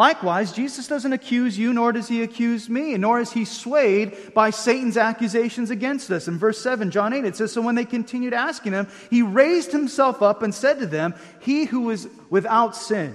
Likewise, 0.00 0.52
Jesus 0.52 0.88
doesn't 0.88 1.12
accuse 1.12 1.58
you, 1.58 1.74
nor 1.74 1.92
does 1.92 2.08
he 2.08 2.22
accuse 2.22 2.70
me, 2.70 2.96
nor 2.96 3.20
is 3.20 3.32
he 3.32 3.44
swayed 3.44 4.32
by 4.32 4.48
Satan's 4.48 4.96
accusations 4.96 5.68
against 5.68 6.10
us. 6.10 6.26
In 6.26 6.38
verse 6.38 6.58
7, 6.58 6.90
John 6.90 7.12
8, 7.12 7.26
it 7.26 7.36
says, 7.36 7.52
So 7.52 7.60
when 7.60 7.74
they 7.74 7.84
continued 7.84 8.32
asking 8.32 8.72
him, 8.72 8.88
he 9.10 9.20
raised 9.20 9.72
himself 9.72 10.22
up 10.22 10.42
and 10.42 10.54
said 10.54 10.78
to 10.78 10.86
them, 10.86 11.14
He 11.40 11.66
who 11.66 11.90
is 11.90 12.08
without 12.30 12.74
sin, 12.74 13.14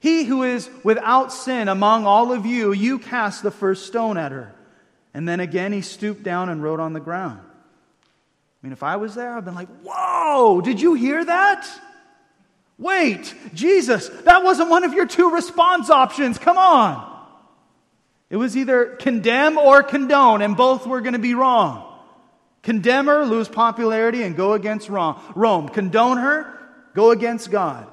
He 0.00 0.24
who 0.24 0.42
is 0.42 0.68
without 0.82 1.32
sin 1.32 1.68
among 1.68 2.06
all 2.06 2.32
of 2.32 2.44
you, 2.44 2.72
you 2.72 2.98
cast 2.98 3.44
the 3.44 3.52
first 3.52 3.86
stone 3.86 4.16
at 4.16 4.32
her. 4.32 4.52
And 5.14 5.28
then 5.28 5.38
again 5.38 5.72
he 5.72 5.82
stooped 5.82 6.24
down 6.24 6.48
and 6.48 6.60
wrote 6.60 6.80
on 6.80 6.92
the 6.92 6.98
ground. 6.98 7.38
I 7.40 8.66
mean, 8.66 8.72
if 8.72 8.82
I 8.82 8.96
was 8.96 9.14
there, 9.14 9.32
I'd 9.32 9.44
been 9.44 9.54
like, 9.54 9.68
Whoa, 9.84 10.60
did 10.60 10.80
you 10.80 10.94
hear 10.94 11.24
that? 11.24 11.70
Wait, 12.78 13.34
Jesus, 13.54 14.08
that 14.24 14.44
wasn't 14.44 14.70
one 14.70 14.84
of 14.84 14.94
your 14.94 15.06
two 15.06 15.30
response 15.30 15.90
options. 15.90 16.38
Come 16.38 16.56
on. 16.56 17.04
It 18.30 18.36
was 18.36 18.56
either 18.56 18.96
condemn 18.96 19.58
or 19.58 19.82
condone, 19.82 20.42
and 20.42 20.56
both 20.56 20.86
were 20.86 21.00
going 21.00 21.14
to 21.14 21.18
be 21.18 21.34
wrong. 21.34 21.84
Condemn 22.62 23.06
her, 23.06 23.24
lose 23.24 23.48
popularity, 23.48 24.22
and 24.22 24.36
go 24.36 24.52
against 24.52 24.88
Rome. 24.88 25.68
Condone 25.68 26.18
her, 26.18 26.58
go 26.94 27.10
against 27.10 27.50
God. 27.50 27.88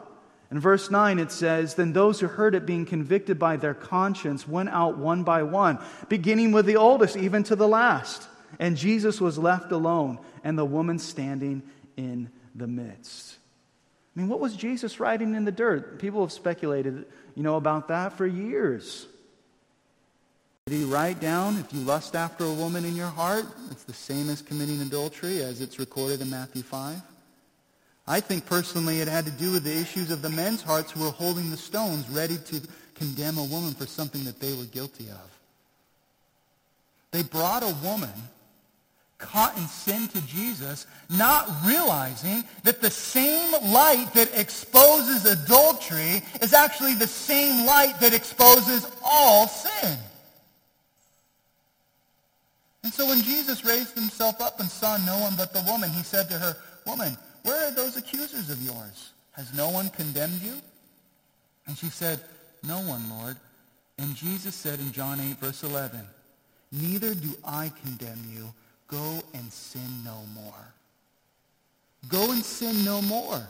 In 0.52 0.60
verse 0.60 0.92
9, 0.92 1.20
it 1.20 1.32
says, 1.32 1.76
Then 1.76 1.94
those 1.94 2.20
who 2.20 2.28
heard 2.28 2.54
it, 2.54 2.66
being 2.66 2.86
convicted 2.86 3.40
by 3.40 3.58
their 3.58 3.74
conscience, 3.74 4.48
went 4.48 4.70
out 4.70 4.98
one 4.98 5.24
by 5.24 5.44
one, 5.44 5.80
beginning 6.10 6.52
with 6.52 6.66
the 6.66 6.76
oldest, 6.76 7.18
even 7.18 7.44
to 7.44 7.56
the 7.56 7.68
last. 7.68 8.28
And 8.60 8.78
Jesus 8.78 9.20
was 9.20 9.38
left 9.38 9.72
alone, 9.72 10.20
and 10.44 10.58
the 10.58 10.66
woman 10.66 11.00
standing 11.00 11.64
in 11.98 12.30
the 12.54 12.68
midst. 12.68 13.38
I 14.16 14.20
mean, 14.20 14.30
what 14.30 14.40
was 14.40 14.56
Jesus 14.56 15.00
writing 15.00 15.36
in 15.36 15.44
the 15.44 15.52
dirt? 15.52 16.00
People 16.00 16.22
have 16.22 16.32
speculated, 16.32 17.06
you 17.36 17.44
know, 17.44 17.58
about 17.58 17.90
that 17.90 18.14
for 18.14 18.26
years. 18.26 19.08
Did 20.68 20.78
he 20.78 20.84
write 20.86 21.20
down, 21.20 21.58
if 21.58 21.74
you 21.74 21.82
lust 21.82 22.16
after 22.16 22.46
a 22.46 22.54
woman 22.54 22.86
in 22.86 22.96
your 22.96 23.10
heart, 23.10 23.46
it's 23.72 23.84
the 23.84 23.94
same 23.94 24.30
as 24.30 24.42
committing 24.42 24.82
adultery, 24.82 25.42
as 25.42 25.62
it's 25.62 25.80
recorded 25.80 26.22
in 26.22 26.30
Matthew 26.30 26.64
5? 26.64 27.02
I 28.08 28.20
think 28.20 28.46
personally 28.46 29.02
it 29.02 29.08
had 29.08 29.26
to 29.26 29.32
do 29.32 29.52
with 29.52 29.64
the 29.64 29.78
issues 29.78 30.12
of 30.12 30.22
the 30.22 30.30
men's 30.30 30.62
hearts 30.62 30.92
who 30.92 31.02
were 31.02 31.12
holding 31.12 31.52
the 31.52 31.58
stones, 31.58 32.10
ready 32.10 32.38
to 32.38 32.62
condemn 32.96 33.38
a 33.38 33.44
woman 33.44 33.74
for 33.74 33.86
something 33.86 34.24
that 34.24 34.40
they 34.40 34.54
were 34.54 34.64
guilty 34.66 35.10
of. 35.10 35.40
They 37.12 37.24
brought 37.24 37.64
a 37.64 37.76
woman 37.84 38.14
caught 39.18 39.56
in 39.58 39.66
sin 39.68 40.08
to 40.10 40.22
Jesus, 40.28 40.88
not 41.10 41.50
realizing 41.66 42.44
that 42.64 42.82
the 42.82 42.90
same 42.90 43.52
light 43.72 44.14
that 44.14 44.38
exposes 44.38 45.26
adultery 45.26 46.22
is 46.42 46.54
actually 46.54 46.94
the 46.96 47.08
same 47.08 47.66
light 47.66 48.00
that 48.02 48.14
exposes 48.14 48.90
all 49.04 49.48
sin. 49.48 49.98
And 52.84 52.94
so 52.94 53.08
when 53.08 53.22
Jesus 53.22 53.66
raised 53.66 53.96
himself 53.96 54.40
up 54.42 54.60
and 54.60 54.70
saw 54.70 54.98
no 54.98 55.18
one 55.20 55.36
but 55.36 55.54
the 55.54 55.62
woman, 55.62 55.90
he 55.90 56.04
said 56.04 56.30
to 56.30 56.38
her, 56.38 56.56
Woman, 56.86 57.18
where 57.44 57.68
are 57.68 57.72
those 57.72 57.98
accusers 57.98 58.50
of 58.50 58.62
yours? 58.62 59.12
Has 59.32 59.54
no 59.54 59.70
one 59.70 59.90
condemned 59.90 60.42
you? 60.42 60.54
And 61.68 61.78
she 61.78 61.88
said, 61.88 62.20
No 62.64 62.80
one, 62.82 63.10
Lord. 63.10 63.38
And 63.98 64.16
Jesus 64.16 64.54
said 64.54 64.80
in 64.80 64.92
John 64.92 65.20
8, 65.20 65.38
verse 65.38 65.64
11, 65.64 66.00
Neither 66.72 67.16
do 67.16 67.30
I 67.44 67.72
condemn 67.84 68.20
you. 68.32 68.54
Go 68.88 69.24
and 69.34 69.52
sin 69.52 70.04
no 70.04 70.22
more. 70.34 70.54
Go 72.08 72.32
and 72.32 72.44
sin 72.44 72.84
no 72.86 73.02
more. 73.02 73.42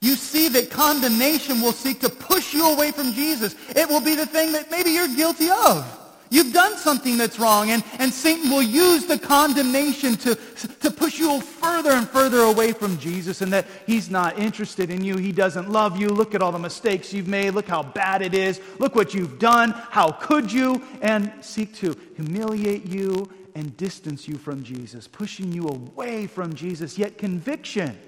You 0.00 0.16
see 0.16 0.48
that 0.48 0.70
condemnation 0.70 1.60
will 1.60 1.72
seek 1.72 2.00
to 2.00 2.08
push 2.08 2.54
you 2.54 2.72
away 2.72 2.90
from 2.90 3.12
Jesus. 3.12 3.54
It 3.76 3.86
will 3.88 4.00
be 4.00 4.14
the 4.14 4.24
thing 4.26 4.52
that 4.52 4.70
maybe 4.70 4.92
you're 4.92 5.14
guilty 5.14 5.50
of. 5.50 5.98
You've 6.30 6.52
done 6.52 6.76
something 6.76 7.18
that's 7.18 7.40
wrong, 7.40 7.70
and, 7.70 7.82
and 7.98 8.12
Satan 8.12 8.50
will 8.50 8.62
use 8.62 9.04
the 9.04 9.18
condemnation 9.18 10.16
to, 10.18 10.36
to 10.78 10.90
push 10.90 11.18
you 11.18 11.40
further 11.40 11.90
and 11.90 12.08
further 12.08 12.38
away 12.38 12.72
from 12.72 12.98
Jesus 12.98 13.42
and 13.42 13.52
that 13.52 13.66
he's 13.84 14.10
not 14.10 14.38
interested 14.38 14.90
in 14.90 15.02
you. 15.02 15.16
He 15.16 15.32
doesn't 15.32 15.70
love 15.70 16.00
you. 16.00 16.08
Look 16.08 16.36
at 16.36 16.40
all 16.40 16.52
the 16.52 16.58
mistakes 16.58 17.12
you've 17.12 17.26
made. 17.26 17.50
Look 17.50 17.66
how 17.66 17.82
bad 17.82 18.22
it 18.22 18.32
is. 18.32 18.60
Look 18.78 18.94
what 18.94 19.12
you've 19.12 19.40
done. 19.40 19.72
How 19.72 20.12
could 20.12 20.52
you? 20.52 20.80
And 21.02 21.32
seek 21.40 21.74
to 21.76 21.96
humiliate 22.14 22.86
you 22.86 23.28
and 23.54 23.76
distance 23.76 24.26
you 24.28 24.36
from 24.36 24.62
Jesus, 24.62 25.06
pushing 25.08 25.52
you 25.52 25.68
away 25.68 26.26
from 26.26 26.54
Jesus. 26.54 26.98
Yet 26.98 27.18
conviction 27.18 27.98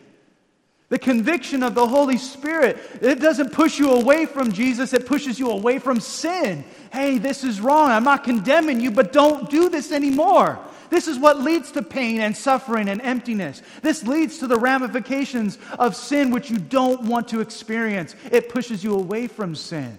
the 0.92 0.98
conviction 0.98 1.62
of 1.62 1.74
the 1.74 1.86
Holy 1.86 2.18
Spirit, 2.18 2.76
it 3.00 3.18
doesn't 3.18 3.50
push 3.50 3.78
you 3.78 3.92
away 3.92 4.26
from 4.26 4.52
Jesus, 4.52 4.92
it 4.92 5.06
pushes 5.06 5.38
you 5.38 5.48
away 5.48 5.78
from 5.78 6.00
sin. 6.00 6.66
Hey, 6.92 7.16
this 7.16 7.44
is 7.44 7.62
wrong. 7.62 7.90
I'm 7.90 8.04
not 8.04 8.24
condemning 8.24 8.78
you, 8.78 8.90
but 8.90 9.10
don't 9.10 9.48
do 9.48 9.70
this 9.70 9.90
anymore. 9.90 10.58
This 10.90 11.08
is 11.08 11.18
what 11.18 11.40
leads 11.40 11.72
to 11.72 11.82
pain 11.82 12.20
and 12.20 12.36
suffering 12.36 12.90
and 12.90 13.00
emptiness. 13.00 13.62
This 13.80 14.06
leads 14.06 14.36
to 14.40 14.46
the 14.46 14.58
ramifications 14.58 15.56
of 15.78 15.96
sin 15.96 16.30
which 16.30 16.50
you 16.50 16.58
don't 16.58 17.04
want 17.04 17.26
to 17.28 17.40
experience. 17.40 18.14
It 18.30 18.50
pushes 18.50 18.84
you 18.84 18.94
away 18.94 19.28
from 19.28 19.54
sin. 19.54 19.96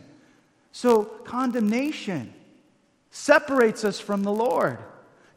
So, 0.74 1.06
condemnation 1.06 2.32
separates 3.10 3.84
us 3.84 4.00
from 4.00 4.22
the 4.22 4.32
Lord. 4.32 4.78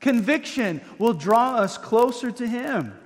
Conviction 0.00 0.80
will 0.98 1.14
draw 1.14 1.56
us 1.56 1.78
closer 1.78 2.30
to 2.30 2.46
Him. 2.46 2.96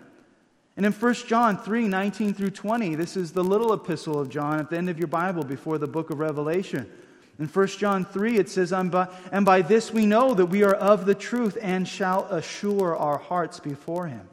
And 0.77 0.87
in 0.87 0.93
1 0.93 1.15
John 1.27 1.59
3 1.59 1.89
19 1.89 2.35
through 2.35 2.51
20, 2.51 2.95
this 2.95 3.17
is 3.17 3.33
the 3.33 3.45
little 3.45 3.73
epistle 3.73 4.19
of 4.19 4.29
John 4.29 4.61
at 4.61 4.71
the 4.71 4.79
end 4.79 4.89
of 4.89 4.99
your 4.99 5.09
Bible 5.09 5.45
before 5.45 5.79
the 5.79 5.87
book 5.87 6.11
of 6.11 6.19
Revelation. 6.19 6.91
In 7.39 7.49
1 7.49 7.67
John 7.69 8.05
3, 8.05 8.39
it 8.39 8.49
says, 8.49 8.73
And 8.73 9.45
by 9.45 9.63
this 9.63 9.93
we 9.93 10.07
know 10.07 10.35
that 10.35 10.47
we 10.47 10.63
are 10.63 10.75
of 10.75 11.07
the 11.07 11.15
truth 11.15 11.57
and 11.61 11.89
shall 11.89 12.25
assure 12.27 12.97
our 12.97 13.19
hearts 13.19 13.61
before 13.61 14.07
Him. 14.07 14.29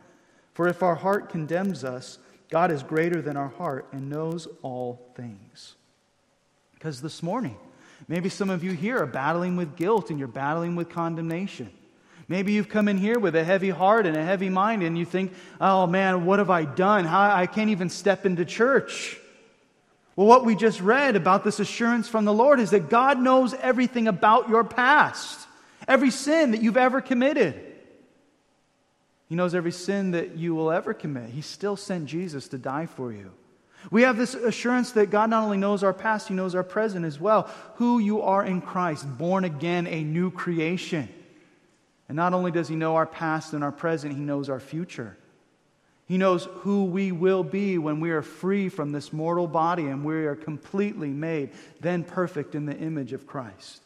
For 0.54 0.68
if 0.68 0.84
our 0.84 0.96
heart 0.96 1.30
condemns 1.30 1.84
us, 1.84 2.18
God 2.50 2.72
is 2.72 2.84
greater 2.84 3.22
than 3.22 3.38
our 3.38 3.50
heart 3.50 3.88
and 3.92 4.10
knows 4.10 4.48
all 4.62 5.12
things. 5.16 5.76
Because 6.74 7.02
this 7.02 7.22
morning, 7.22 7.58
maybe 8.08 8.30
some 8.30 8.50
of 8.50 8.64
you 8.64 8.72
here 8.72 9.00
are 9.00 9.06
battling 9.06 9.56
with 9.56 9.76
guilt 9.76 10.10
and 10.10 10.20
you're 10.20 10.28
battling 10.28 10.76
with 10.76 10.90
condemnation. 10.90 11.72
Maybe 12.30 12.52
you've 12.52 12.68
come 12.68 12.88
in 12.88 12.98
here 12.98 13.20
with 13.20 13.36
a 13.36 13.44
heavy 13.44 13.70
heart 13.70 14.06
and 14.06 14.18
a 14.18 14.24
heavy 14.24 14.50
mind, 14.50 14.84
and 14.84 14.98
you 14.98 15.06
think, 15.06 15.34
oh 15.62 15.88
man, 15.88 16.26
what 16.26 16.40
have 16.40 16.50
I 16.50 16.66
done? 16.66 17.06
How, 17.06 17.34
I 17.34 17.46
can't 17.46 17.70
even 17.70 17.90
step 17.90 18.26
into 18.26 18.44
church. 18.44 19.18
Well, 20.16 20.28
what 20.28 20.46
we 20.46 20.56
just 20.56 20.82
read 20.82 21.16
about 21.16 21.44
this 21.44 21.60
assurance 21.60 22.10
from 22.10 22.26
the 22.26 22.34
Lord 22.34 22.60
is 22.60 22.72
that 22.72 22.90
God 22.90 23.20
knows 23.20 23.54
everything 23.54 24.08
about 24.08 24.50
your 24.50 24.64
past, 24.64 25.48
every 25.88 26.12
sin 26.12 26.52
that 26.52 26.62
you've 26.62 26.76
ever 26.76 27.02
committed. 27.02 27.64
He 29.30 29.36
knows 29.36 29.54
every 29.54 29.72
sin 29.72 30.12
that 30.12 30.36
you 30.36 30.56
will 30.56 30.72
ever 30.72 30.94
commit. 30.94 31.30
He 31.30 31.42
still 31.42 31.76
sent 31.76 32.08
Jesus 32.08 32.48
to 32.50 32.58
die 32.58 32.88
for 32.88 33.12
you. 33.12 33.32
We 33.92 34.02
have 34.02 34.18
this 34.18 34.34
assurance 34.34 34.92
that 34.94 35.12
God 35.12 35.30
not 35.30 35.44
only 35.44 35.58
knows 35.58 35.84
our 35.84 35.94
past, 35.94 36.28
He 36.28 36.34
knows 36.34 36.56
our 36.56 36.64
present 36.64 37.06
as 37.06 37.20
well. 37.20 37.44
Who 37.76 38.00
you 38.00 38.22
are 38.22 38.44
in 38.44 38.62
Christ, 38.62 39.06
born 39.18 39.44
again, 39.44 39.86
a 39.88 40.04
new 40.04 40.32
creation. 40.32 41.10
And 42.08 42.16
not 42.16 42.34
only 42.34 42.52
does 42.52 42.68
He 42.68 42.76
know 42.76 42.96
our 42.96 43.06
past 43.06 43.54
and 43.54 43.64
our 43.64 43.72
present, 43.72 44.14
He 44.16 44.22
knows 44.22 44.50
our 44.50 44.60
future. 44.60 45.18
He 46.08 46.18
knows 46.18 46.46
who 46.60 46.86
we 46.86 47.12
will 47.12 47.44
be 47.44 47.78
when 47.78 48.00
we 48.00 48.12
are 48.12 48.22
free 48.22 48.70
from 48.70 48.94
this 48.94 49.12
mortal 49.12 49.46
body 49.46 49.88
and 49.88 50.06
we 50.06 50.26
are 50.26 50.38
completely 50.38 51.10
made, 51.10 51.50
then 51.82 52.06
perfect 52.06 52.56
in 52.56 52.66
the 52.66 52.78
image 52.78 53.12
of 53.12 53.28
Christ. 53.28 53.82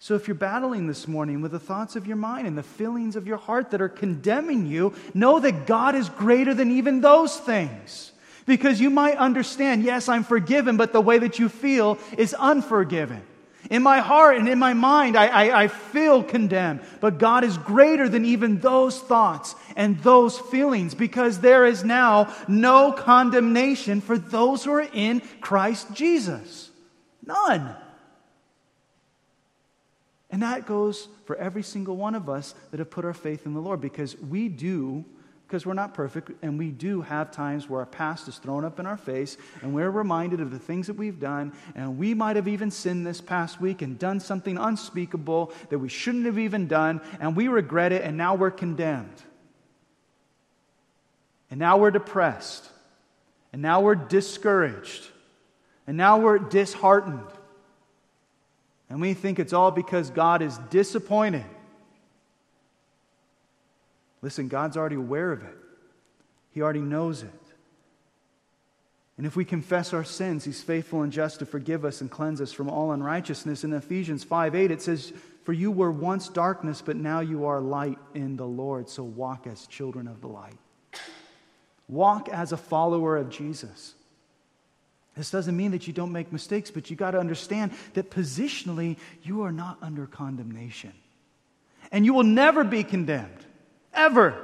So, 0.00 0.16
if 0.16 0.28
you're 0.28 0.34
battling 0.34 0.86
this 0.86 1.08
morning 1.08 1.40
with 1.40 1.52
the 1.52 1.60
thoughts 1.60 1.96
of 1.96 2.06
your 2.06 2.16
mind 2.16 2.46
and 2.46 2.58
the 2.58 2.62
feelings 2.62 3.16
of 3.16 3.26
your 3.26 3.38
heart 3.38 3.70
that 3.70 3.80
are 3.80 3.88
condemning 3.88 4.66
you, 4.66 4.92
know 5.14 5.38
that 5.38 5.66
God 5.66 5.94
is 5.94 6.10
greater 6.10 6.52
than 6.52 6.72
even 6.72 7.00
those 7.00 7.38
things. 7.38 8.12
Because 8.44 8.80
you 8.80 8.90
might 8.90 9.16
understand, 9.16 9.82
yes, 9.82 10.08
I'm 10.08 10.24
forgiven, 10.24 10.76
but 10.76 10.92
the 10.92 11.00
way 11.00 11.18
that 11.18 11.38
you 11.38 11.48
feel 11.48 11.98
is 12.18 12.34
unforgiven. 12.34 13.22
In 13.70 13.82
my 13.82 14.00
heart 14.00 14.36
and 14.36 14.48
in 14.48 14.58
my 14.58 14.74
mind, 14.74 15.16
I, 15.16 15.26
I, 15.26 15.62
I, 15.62 15.68
feel 15.68 16.22
condemned. 16.22 16.80
But 17.00 17.18
God 17.18 17.44
is 17.44 17.56
greater 17.56 18.08
than 18.08 18.24
even 18.24 18.60
those 18.60 19.00
thoughts 19.00 19.54
and 19.74 19.98
those 20.00 20.38
feelings 20.38 20.94
because 20.94 21.40
there 21.40 21.64
is 21.64 21.82
now 21.82 22.34
no 22.46 22.92
condemnation 22.92 24.00
for 24.00 24.18
those 24.18 24.64
who 24.64 24.72
are 24.72 24.88
in 24.92 25.22
Christ 25.40 25.94
Jesus. 25.94 26.70
None. 27.24 27.74
And 30.30 30.42
that 30.42 30.66
goes 30.66 31.08
for 31.26 31.36
every 31.36 31.62
single 31.62 31.96
one 31.96 32.14
of 32.14 32.28
us 32.28 32.54
that 32.70 32.80
have 32.80 32.90
put 32.90 33.04
our 33.04 33.14
faith 33.14 33.46
in 33.46 33.54
the 33.54 33.60
Lord 33.60 33.80
because 33.80 34.18
we 34.18 34.48
do 34.48 35.04
because 35.54 35.66
we're 35.66 35.72
not 35.72 35.94
perfect 35.94 36.32
and 36.42 36.58
we 36.58 36.72
do 36.72 37.00
have 37.00 37.30
times 37.30 37.70
where 37.70 37.78
our 37.78 37.86
past 37.86 38.26
is 38.26 38.38
thrown 38.38 38.64
up 38.64 38.80
in 38.80 38.86
our 38.86 38.96
face 38.96 39.36
and 39.62 39.72
we're 39.72 39.88
reminded 39.88 40.40
of 40.40 40.50
the 40.50 40.58
things 40.58 40.88
that 40.88 40.96
we've 40.96 41.20
done 41.20 41.52
and 41.76 41.96
we 41.96 42.12
might 42.12 42.34
have 42.34 42.48
even 42.48 42.72
sinned 42.72 43.06
this 43.06 43.20
past 43.20 43.60
week 43.60 43.80
and 43.80 43.96
done 43.96 44.18
something 44.18 44.58
unspeakable 44.58 45.52
that 45.68 45.78
we 45.78 45.88
shouldn't 45.88 46.26
have 46.26 46.40
even 46.40 46.66
done 46.66 47.00
and 47.20 47.36
we 47.36 47.46
regret 47.46 47.92
it 47.92 48.02
and 48.02 48.16
now 48.16 48.34
we're 48.34 48.50
condemned. 48.50 49.22
And 51.52 51.60
now 51.60 51.76
we're 51.76 51.92
depressed. 51.92 52.68
And 53.52 53.62
now 53.62 53.80
we're 53.80 53.94
discouraged. 53.94 55.06
And 55.86 55.96
now 55.96 56.18
we're 56.18 56.40
disheartened. 56.40 57.28
And 58.90 59.00
we 59.00 59.14
think 59.14 59.38
it's 59.38 59.52
all 59.52 59.70
because 59.70 60.10
God 60.10 60.42
is 60.42 60.58
disappointed 60.70 61.44
Listen, 64.24 64.48
God's 64.48 64.78
already 64.78 64.96
aware 64.96 65.30
of 65.32 65.42
it, 65.42 65.56
He 66.50 66.62
already 66.62 66.80
knows 66.80 67.22
it. 67.22 67.30
And 69.16 69.26
if 69.26 69.36
we 69.36 69.44
confess 69.44 69.92
our 69.92 70.02
sins, 70.02 70.42
he's 70.42 70.60
faithful 70.60 71.02
and 71.02 71.12
just 71.12 71.38
to 71.38 71.46
forgive 71.46 71.84
us 71.84 72.00
and 72.00 72.10
cleanse 72.10 72.40
us 72.40 72.52
from 72.52 72.68
all 72.68 72.90
unrighteousness. 72.90 73.62
In 73.62 73.72
Ephesians 73.72 74.24
5 74.24 74.56
8, 74.56 74.72
it 74.72 74.82
says, 74.82 75.12
For 75.44 75.52
you 75.52 75.70
were 75.70 75.92
once 75.92 76.28
darkness, 76.28 76.82
but 76.84 76.96
now 76.96 77.20
you 77.20 77.46
are 77.46 77.60
light 77.60 77.98
in 78.14 78.36
the 78.36 78.46
Lord. 78.46 78.88
So 78.88 79.04
walk 79.04 79.46
as 79.46 79.68
children 79.68 80.08
of 80.08 80.20
the 80.20 80.26
light. 80.26 80.58
Walk 81.86 82.28
as 82.28 82.50
a 82.50 82.56
follower 82.56 83.16
of 83.16 83.30
Jesus. 83.30 83.94
This 85.16 85.30
doesn't 85.30 85.56
mean 85.56 85.70
that 85.70 85.86
you 85.86 85.92
don't 85.92 86.10
make 86.10 86.32
mistakes, 86.32 86.72
but 86.72 86.90
you 86.90 86.96
got 86.96 87.12
to 87.12 87.20
understand 87.20 87.70
that 87.92 88.10
positionally, 88.10 88.96
you 89.22 89.42
are 89.42 89.52
not 89.52 89.78
under 89.80 90.06
condemnation. 90.06 90.92
And 91.92 92.04
you 92.04 92.14
will 92.14 92.24
never 92.24 92.64
be 92.64 92.82
condemned, 92.82 93.46
ever 93.94 94.40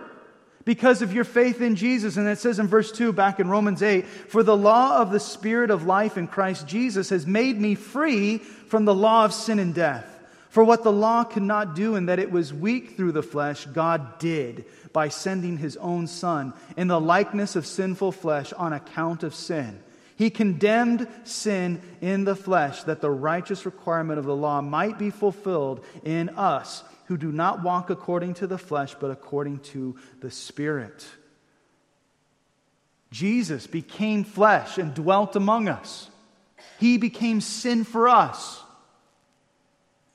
because 0.64 1.02
of 1.02 1.12
your 1.12 1.24
faith 1.24 1.60
in 1.60 1.76
Jesus. 1.76 2.16
And 2.16 2.28
it 2.28 2.38
says 2.38 2.58
in 2.58 2.68
verse 2.68 2.92
2 2.92 3.12
back 3.12 3.40
in 3.40 3.48
Romans 3.48 3.82
8 3.82 4.06
For 4.06 4.42
the 4.42 4.56
law 4.56 4.98
of 4.98 5.10
the 5.10 5.20
Spirit 5.20 5.70
of 5.70 5.86
life 5.86 6.16
in 6.16 6.28
Christ 6.28 6.66
Jesus 6.66 7.10
has 7.10 7.26
made 7.26 7.60
me 7.60 7.74
free 7.74 8.38
from 8.38 8.84
the 8.84 8.94
law 8.94 9.24
of 9.24 9.34
sin 9.34 9.58
and 9.58 9.74
death. 9.74 10.06
For 10.50 10.64
what 10.64 10.82
the 10.82 10.92
law 10.92 11.22
could 11.22 11.44
not 11.44 11.76
do, 11.76 11.94
in 11.94 12.06
that 12.06 12.18
it 12.18 12.32
was 12.32 12.52
weak 12.52 12.96
through 12.96 13.12
the 13.12 13.22
flesh, 13.22 13.66
God 13.66 14.18
did 14.18 14.64
by 14.92 15.08
sending 15.08 15.56
his 15.56 15.76
own 15.76 16.08
Son 16.08 16.52
in 16.76 16.88
the 16.88 17.00
likeness 17.00 17.54
of 17.54 17.66
sinful 17.66 18.12
flesh 18.12 18.52
on 18.54 18.72
account 18.72 19.22
of 19.22 19.34
sin. 19.34 19.80
He 20.16 20.28
condemned 20.28 21.06
sin 21.24 21.80
in 22.00 22.24
the 22.24 22.34
flesh 22.34 22.82
that 22.82 23.00
the 23.00 23.10
righteous 23.10 23.64
requirement 23.64 24.18
of 24.18 24.24
the 24.24 24.36
law 24.36 24.60
might 24.60 24.98
be 24.98 25.10
fulfilled 25.10 25.84
in 26.04 26.28
us 26.30 26.82
who 27.10 27.16
do 27.16 27.32
not 27.32 27.64
walk 27.64 27.90
according 27.90 28.34
to 28.34 28.46
the 28.46 28.56
flesh, 28.56 28.94
but 29.00 29.10
according 29.10 29.58
to 29.58 29.96
the 30.20 30.30
Spirit. 30.30 31.04
Jesus 33.10 33.66
became 33.66 34.22
flesh 34.22 34.78
and 34.78 34.94
dwelt 34.94 35.34
among 35.34 35.66
us. 35.66 36.08
He 36.78 36.98
became 36.98 37.40
sin 37.40 37.82
for 37.82 38.08
us. 38.08 38.62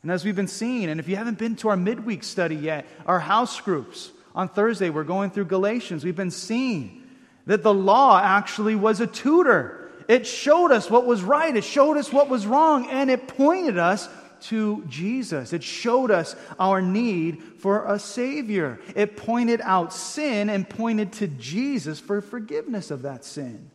And 0.04 0.10
as 0.10 0.24
we've 0.24 0.38
been 0.38 0.48
seeing, 0.48 0.88
and 0.88 1.02
if 1.02 1.10
you 1.10 1.18
haven't 1.18 1.38
been 1.38 1.58
to 1.58 1.68
our 1.68 1.76
midweek 1.76 2.24
study 2.24 2.56
yet, 2.56 2.86
our 3.06 3.20
house 3.20 3.60
groups, 3.60 4.10
on 4.34 4.48
Thursday 4.48 4.90
we're 4.90 5.04
going 5.04 5.32
through 5.32 5.46
Galatians. 5.46 6.06
We've 6.06 6.16
been 6.16 6.32
seeing 6.32 7.04
that 7.46 7.62
the 7.62 7.74
law 7.74 8.22
actually 8.24 8.76
was 8.76 9.02
a 9.02 9.08
tutor. 9.08 9.92
It 10.08 10.26
showed 10.26 10.72
us 10.72 10.90
what 10.90 11.06
was 11.06 11.24
right, 11.24 11.58
it 11.58 11.66
showed 11.66 11.98
us 11.98 12.14
what 12.14 12.30
was 12.30 12.48
wrong, 12.48 12.90
and 12.90 13.10
it 13.10 13.28
pointed 13.28 13.78
us 13.78 14.08
to 14.50 14.84
Jesus. 14.88 15.54
It 15.54 15.64
showed 15.64 16.12
us 16.12 16.36
our 16.60 16.82
need 16.82 17.42
for 17.60 17.92
a 17.92 18.00
Savior. 18.00 18.80
It 18.96 19.18
pointed 19.18 19.62
out 19.62 19.94
sin 19.94 20.50
and 20.50 20.70
pointed 20.70 21.14
to 21.14 21.28
Jesus 21.28 22.00
for 22.00 22.22
forgiveness 22.22 22.92
of 22.92 23.04
that 23.04 23.26
sin. 23.26 23.72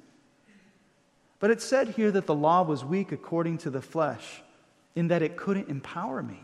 But 1.39 1.51
it 1.51 1.63
said 1.63 1.89
here 1.89 2.11
that 2.11 2.27
the 2.27 2.35
law 2.35 2.63
was 2.63 2.85
weak 2.85 3.13
according 3.13 3.59
to 3.59 3.71
the 3.71 3.81
flesh, 3.81 4.43
in 4.95 5.09
that 5.09 5.23
it 5.23 5.37
couldn't 5.37 5.69
empower 5.69 6.23
me. 6.23 6.39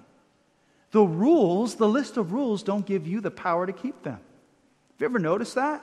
The 0.90 1.02
rules, 1.02 1.74
the 1.74 1.88
list 1.88 2.16
of 2.16 2.32
rules, 2.32 2.62
don't 2.62 2.86
give 2.86 3.06
you 3.06 3.20
the 3.20 3.30
power 3.30 3.66
to 3.66 3.72
keep 3.72 4.02
them. 4.02 4.14
Have 4.14 5.00
you 5.00 5.06
ever 5.06 5.18
noticed 5.18 5.56
that? 5.56 5.82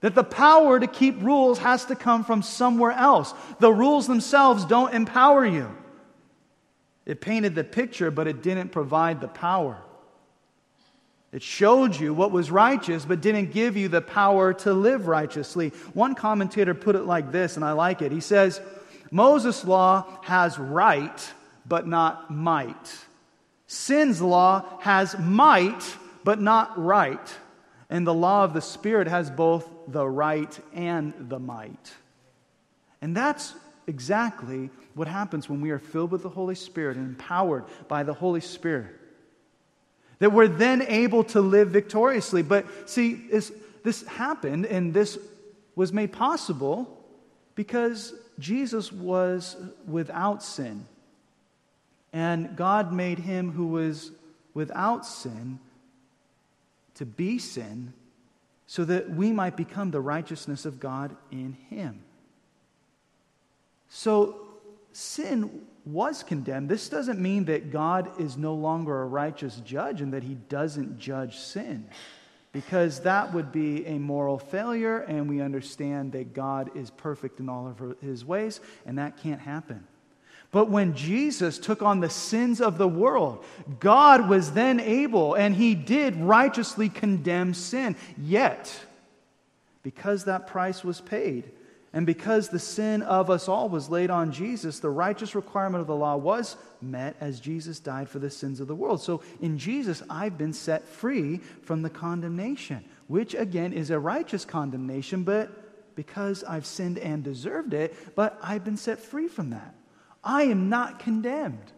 That 0.00 0.14
the 0.14 0.24
power 0.24 0.80
to 0.80 0.86
keep 0.86 1.22
rules 1.22 1.58
has 1.58 1.84
to 1.86 1.94
come 1.94 2.24
from 2.24 2.40
somewhere 2.40 2.92
else. 2.92 3.34
The 3.58 3.72
rules 3.72 4.06
themselves 4.06 4.64
don't 4.64 4.94
empower 4.94 5.44
you. 5.44 5.76
It 7.06 7.20
painted 7.20 7.54
the 7.54 7.64
picture, 7.64 8.10
but 8.10 8.26
it 8.26 8.42
didn't 8.42 8.70
provide 8.70 9.20
the 9.20 9.28
power. 9.28 9.78
It 11.32 11.42
showed 11.42 11.98
you 11.98 12.12
what 12.12 12.32
was 12.32 12.50
righteous, 12.50 13.04
but 13.04 13.20
didn't 13.20 13.52
give 13.52 13.76
you 13.76 13.88
the 13.88 14.00
power 14.00 14.52
to 14.54 14.72
live 14.72 15.06
righteously. 15.06 15.68
One 15.94 16.14
commentator 16.14 16.74
put 16.74 16.96
it 16.96 17.04
like 17.04 17.30
this, 17.30 17.56
and 17.56 17.64
I 17.64 17.72
like 17.72 18.02
it. 18.02 18.10
He 18.10 18.20
says, 18.20 18.60
Moses' 19.10 19.64
law 19.64 20.06
has 20.22 20.58
right, 20.58 21.32
but 21.66 21.86
not 21.86 22.30
might. 22.30 22.98
Sin's 23.66 24.20
law 24.20 24.64
has 24.80 25.16
might, 25.18 25.96
but 26.24 26.40
not 26.40 26.76
right. 26.82 27.34
And 27.88 28.04
the 28.04 28.14
law 28.14 28.44
of 28.44 28.52
the 28.52 28.60
Spirit 28.60 29.06
has 29.06 29.30
both 29.30 29.68
the 29.86 30.06
right 30.08 30.58
and 30.74 31.14
the 31.28 31.38
might. 31.38 31.94
And 33.00 33.16
that's 33.16 33.54
exactly 33.90 34.70
what 34.94 35.08
happens 35.08 35.48
when 35.48 35.60
we 35.60 35.70
are 35.70 35.78
filled 35.78 36.10
with 36.10 36.22
the 36.22 36.30
Holy 36.30 36.54
Spirit 36.54 36.96
and 36.96 37.06
empowered 37.06 37.64
by 37.88 38.02
the 38.02 38.14
Holy 38.14 38.40
Spirit. 38.40 38.96
That 40.20 40.32
we're 40.32 40.48
then 40.48 40.82
able 40.82 41.24
to 41.24 41.40
live 41.40 41.68
victoriously. 41.68 42.42
But 42.42 42.88
see, 42.88 43.14
this, 43.14 43.52
this 43.82 44.06
happened 44.06 44.66
and 44.66 44.94
this 44.94 45.18
was 45.74 45.92
made 45.92 46.12
possible 46.12 46.98
because 47.54 48.14
Jesus 48.38 48.90
was 48.92 49.56
without 49.86 50.42
sin. 50.42 50.86
And 52.12 52.56
God 52.56 52.92
made 52.92 53.18
him 53.18 53.52
who 53.52 53.66
was 53.68 54.12
without 54.54 55.06
sin 55.06 55.58
to 56.94 57.06
be 57.06 57.38
sin 57.38 57.92
so 58.66 58.84
that 58.84 59.10
we 59.10 59.32
might 59.32 59.56
become 59.56 59.90
the 59.90 60.00
righteousness 60.00 60.64
of 60.64 60.80
God 60.80 61.16
in 61.30 61.56
him. 61.70 62.02
So 63.90 64.36
sin 64.92 65.66
was 65.84 66.22
condemned. 66.22 66.68
This 66.68 66.88
doesn't 66.88 67.20
mean 67.20 67.44
that 67.46 67.70
God 67.72 68.20
is 68.20 68.36
no 68.36 68.54
longer 68.54 69.02
a 69.02 69.06
righteous 69.06 69.56
judge 69.56 70.00
and 70.00 70.12
that 70.14 70.22
he 70.22 70.34
doesn't 70.34 70.98
judge 70.98 71.36
sin, 71.36 71.86
because 72.52 73.00
that 73.00 73.34
would 73.34 73.50
be 73.50 73.84
a 73.86 73.98
moral 73.98 74.38
failure, 74.38 74.98
and 75.00 75.28
we 75.28 75.40
understand 75.40 76.12
that 76.12 76.34
God 76.34 76.76
is 76.76 76.90
perfect 76.90 77.40
in 77.40 77.48
all 77.48 77.66
of 77.66 77.96
his 78.00 78.24
ways, 78.24 78.60
and 78.86 78.98
that 78.98 79.16
can't 79.16 79.40
happen. 79.40 79.86
But 80.52 80.68
when 80.68 80.94
Jesus 80.94 81.58
took 81.58 81.80
on 81.80 82.00
the 82.00 82.10
sins 82.10 82.60
of 82.60 82.76
the 82.76 82.88
world, 82.88 83.44
God 83.78 84.28
was 84.28 84.52
then 84.52 84.80
able, 84.80 85.34
and 85.34 85.54
he 85.54 85.74
did 85.74 86.16
righteously 86.16 86.88
condemn 86.88 87.54
sin. 87.54 87.96
Yet, 88.18 88.72
because 89.82 90.24
that 90.24 90.46
price 90.46 90.84
was 90.84 91.00
paid, 91.00 91.52
and 91.92 92.06
because 92.06 92.48
the 92.48 92.60
sin 92.60 93.02
of 93.02 93.30
us 93.30 93.48
all 93.48 93.68
was 93.68 93.90
laid 93.90 94.10
on 94.10 94.30
Jesus, 94.30 94.78
the 94.78 94.90
righteous 94.90 95.34
requirement 95.34 95.80
of 95.80 95.88
the 95.88 95.96
law 95.96 96.16
was 96.16 96.56
met 96.80 97.16
as 97.20 97.40
Jesus 97.40 97.80
died 97.80 98.08
for 98.08 98.20
the 98.20 98.30
sins 98.30 98.60
of 98.60 98.68
the 98.68 98.76
world. 98.76 99.02
So 99.02 99.22
in 99.40 99.58
Jesus, 99.58 100.02
I've 100.08 100.38
been 100.38 100.52
set 100.52 100.86
free 100.86 101.38
from 101.62 101.82
the 101.82 101.90
condemnation, 101.90 102.84
which 103.08 103.34
again 103.34 103.72
is 103.72 103.90
a 103.90 103.98
righteous 103.98 104.44
condemnation, 104.44 105.24
but 105.24 105.96
because 105.96 106.44
I've 106.44 106.64
sinned 106.64 106.98
and 106.98 107.24
deserved 107.24 107.74
it, 107.74 107.96
but 108.14 108.38
I've 108.40 108.64
been 108.64 108.76
set 108.76 109.00
free 109.00 109.26
from 109.26 109.50
that. 109.50 109.74
I 110.22 110.44
am 110.44 110.68
not 110.68 111.00
condemned. 111.00 111.72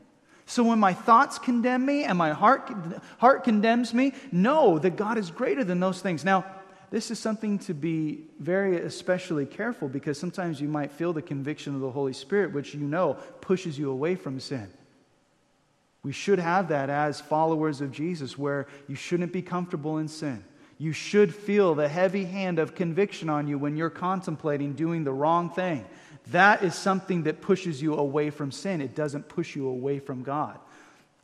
So 0.44 0.62
when 0.62 0.78
my 0.78 0.92
thoughts 0.92 1.38
condemn 1.38 1.86
me 1.86 2.04
and 2.04 2.18
my 2.18 2.32
heart, 2.32 2.70
heart 3.16 3.44
condemns 3.44 3.94
me, 3.94 4.12
know 4.30 4.78
that 4.78 4.96
God 4.96 5.16
is 5.16 5.30
greater 5.30 5.64
than 5.64 5.80
those 5.80 6.02
things. 6.02 6.24
Now, 6.24 6.44
this 6.92 7.10
is 7.10 7.18
something 7.18 7.58
to 7.60 7.72
be 7.72 8.26
very 8.38 8.76
especially 8.76 9.46
careful 9.46 9.88
because 9.88 10.18
sometimes 10.18 10.60
you 10.60 10.68
might 10.68 10.92
feel 10.92 11.14
the 11.14 11.22
conviction 11.22 11.74
of 11.74 11.80
the 11.80 11.90
Holy 11.90 12.12
Spirit, 12.12 12.52
which 12.52 12.74
you 12.74 12.82
know 12.82 13.14
pushes 13.40 13.78
you 13.78 13.90
away 13.90 14.14
from 14.14 14.38
sin. 14.38 14.68
We 16.02 16.12
should 16.12 16.38
have 16.38 16.68
that 16.68 16.90
as 16.90 17.18
followers 17.18 17.80
of 17.80 17.92
Jesus, 17.92 18.36
where 18.36 18.66
you 18.88 18.94
shouldn't 18.94 19.32
be 19.32 19.40
comfortable 19.40 19.96
in 19.96 20.06
sin. 20.06 20.44
You 20.76 20.92
should 20.92 21.34
feel 21.34 21.74
the 21.74 21.88
heavy 21.88 22.26
hand 22.26 22.58
of 22.58 22.74
conviction 22.74 23.30
on 23.30 23.48
you 23.48 23.56
when 23.56 23.74
you're 23.74 23.88
contemplating 23.88 24.74
doing 24.74 25.04
the 25.04 25.14
wrong 25.14 25.48
thing. 25.48 25.86
That 26.26 26.62
is 26.62 26.74
something 26.74 27.22
that 27.22 27.40
pushes 27.40 27.80
you 27.80 27.94
away 27.94 28.28
from 28.28 28.52
sin. 28.52 28.82
It 28.82 28.94
doesn't 28.94 29.30
push 29.30 29.56
you 29.56 29.66
away 29.66 29.98
from 29.98 30.24
God. 30.24 30.58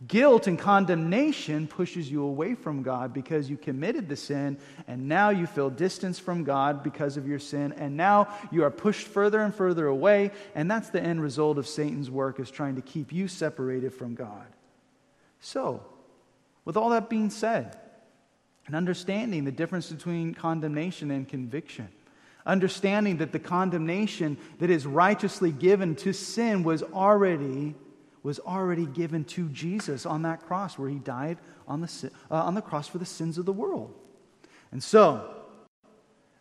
Guilt 0.07 0.47
and 0.47 0.57
condemnation 0.57 1.67
pushes 1.67 2.09
you 2.09 2.23
away 2.23 2.55
from 2.55 2.85
God 2.85 3.13
because 3.13 3.51
you 3.51 3.57
committed 3.57 4.09
the 4.09 4.15
sin, 4.15 4.59
and 4.87 5.09
now 5.09 5.31
you 5.31 5.45
feel 5.45 5.71
distance 5.71 6.21
from 6.21 6.45
God 6.45 6.85
because 6.85 7.17
of 7.17 7.27
your 7.27 7.41
sin, 7.41 7.73
and 7.73 7.97
now 7.97 8.29
you 8.53 8.63
are 8.63 8.71
pushed 8.71 9.09
further 9.09 9.41
and 9.41 9.53
further 9.53 9.89
away, 9.89 10.31
and 10.55 10.71
that's 10.71 10.91
the 10.91 11.03
end 11.03 11.21
result 11.21 11.59
of 11.59 11.67
Satan's 11.67 12.13
work 12.13 12.39
is 12.39 12.49
trying 12.49 12.77
to 12.77 12.81
keep 12.81 13.13
you 13.13 13.27
separated 13.27 13.93
from 13.93 14.15
God. 14.15 14.47
So, 15.41 15.83
with 16.65 16.77
all 16.77 16.91
that 16.91 17.11
being 17.11 17.31
said, 17.31 17.77
and 18.69 18.77
understanding 18.77 19.45
the 19.45 19.51
difference 19.51 19.91
between 19.91 20.33
condemnation 20.33 21.11
and 21.11 21.29
conviction, 21.29 21.89
understanding 22.47 23.17
that 23.17 23.33
the 23.33 23.41
condemnation 23.41 24.39
that 24.61 24.71
is 24.71 24.87
righteously 24.87 25.51
given 25.51 25.97
to 25.97 26.13
sin 26.13 26.63
was 26.63 26.85
already 26.85 27.75
was 28.29 28.41
already 28.41 28.85
given 28.85 29.25
to 29.25 29.49
Jesus 29.49 30.05
on 30.05 30.21
that 30.21 30.45
cross 30.45 30.79
where 30.79 30.91
he 30.91 30.99
died 30.99 31.39
on 31.67 31.81
the, 31.81 32.11
uh, 32.31 32.35
on 32.35 32.53
the 32.53 32.61
cross 32.61 32.87
for 32.87 32.99
the 32.99 33.07
sins 33.07 33.39
of 33.39 33.47
the 33.47 33.55
world. 33.55 33.95
And 34.71 34.85
so, 34.85 35.35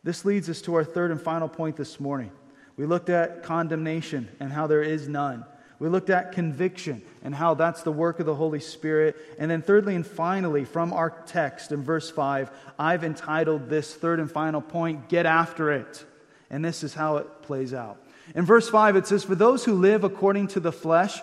this 0.04 0.26
leads 0.26 0.50
us 0.50 0.62
to 0.64 0.76
our 0.76 0.84
third 0.84 1.12
and 1.12 1.22
final 1.22 1.48
point 1.48 1.78
this 1.78 1.98
morning. 1.98 2.32
We 2.76 2.86
looked 2.86 3.10
at 3.10 3.42
condemnation 3.42 4.28
and 4.42 4.52
how 4.52 4.68
there 4.68 4.84
is 4.84 5.08
none. 5.08 5.46
We 5.80 5.88
looked 5.88 6.10
at 6.10 6.34
conviction 6.34 7.04
and 7.24 7.34
how 7.34 7.54
that's 7.54 7.84
the 7.84 7.94
work 7.94 8.20
of 8.20 8.26
the 8.26 8.36
Holy 8.36 8.60
Spirit. 8.60 9.16
And 9.40 9.50
then, 9.50 9.62
thirdly 9.62 9.96
and 9.96 10.06
finally, 10.06 10.66
from 10.66 10.92
our 10.92 11.12
text 11.26 11.72
in 11.72 11.84
verse 11.84 12.12
5, 12.12 12.52
I've 12.78 13.06
entitled 13.06 13.70
this 13.70 13.94
third 13.96 14.20
and 14.20 14.30
final 14.30 14.60
point, 14.60 15.08
Get 15.08 15.26
After 15.26 15.72
It. 15.72 16.04
And 16.50 16.66
this 16.66 16.84
is 16.84 16.94
how 16.94 17.16
it 17.16 17.44
plays 17.44 17.74
out. 17.74 18.04
In 18.36 18.44
verse 18.44 18.68
5, 18.68 18.98
it 18.98 19.08
says, 19.08 19.24
For 19.24 19.36
those 19.36 19.64
who 19.64 19.74
live 19.76 20.04
according 20.04 20.50
to 20.50 20.60
the 20.60 20.74
flesh, 20.74 21.22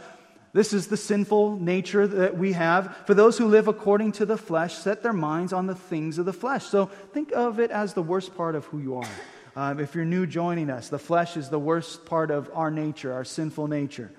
this 0.55 0.73
is 0.73 0.87
the 0.87 0.97
sinful 0.97 1.59
nature 1.59 2.07
that 2.07 2.39
we 2.39 2.53
have. 2.53 2.97
For 3.07 3.15
those 3.15 3.37
who 3.37 3.47
live 3.47 3.67
according 3.67 4.13
to 4.13 4.25
the 4.25 4.39
flesh, 4.39 4.75
set 4.75 5.03
their 5.03 5.13
minds 5.13 5.53
on 5.53 5.67
the 5.67 5.75
things 5.75 6.17
of 6.17 6.27
the 6.27 6.33
flesh. 6.33 6.65
So 6.65 6.87
think 7.13 7.33
of 7.33 7.59
it 7.59 7.73
as 7.73 7.93
the 7.93 8.03
worst 8.03 8.37
part 8.37 8.55
of 8.55 8.65
who 8.67 8.79
you 8.79 8.97
are. 8.97 9.09
Um, 9.57 9.81
if 9.81 9.97
you're 9.97 10.05
new 10.05 10.27
joining 10.27 10.71
us, 10.71 10.89
the 10.89 10.99
flesh 10.99 11.37
is 11.37 11.49
the 11.49 11.59
worst 11.59 12.07
part 12.07 12.31
of 12.31 12.49
our 12.55 12.71
nature, 12.71 13.13
our 13.13 13.25
sinful 13.25 13.67
nature. 13.67 14.13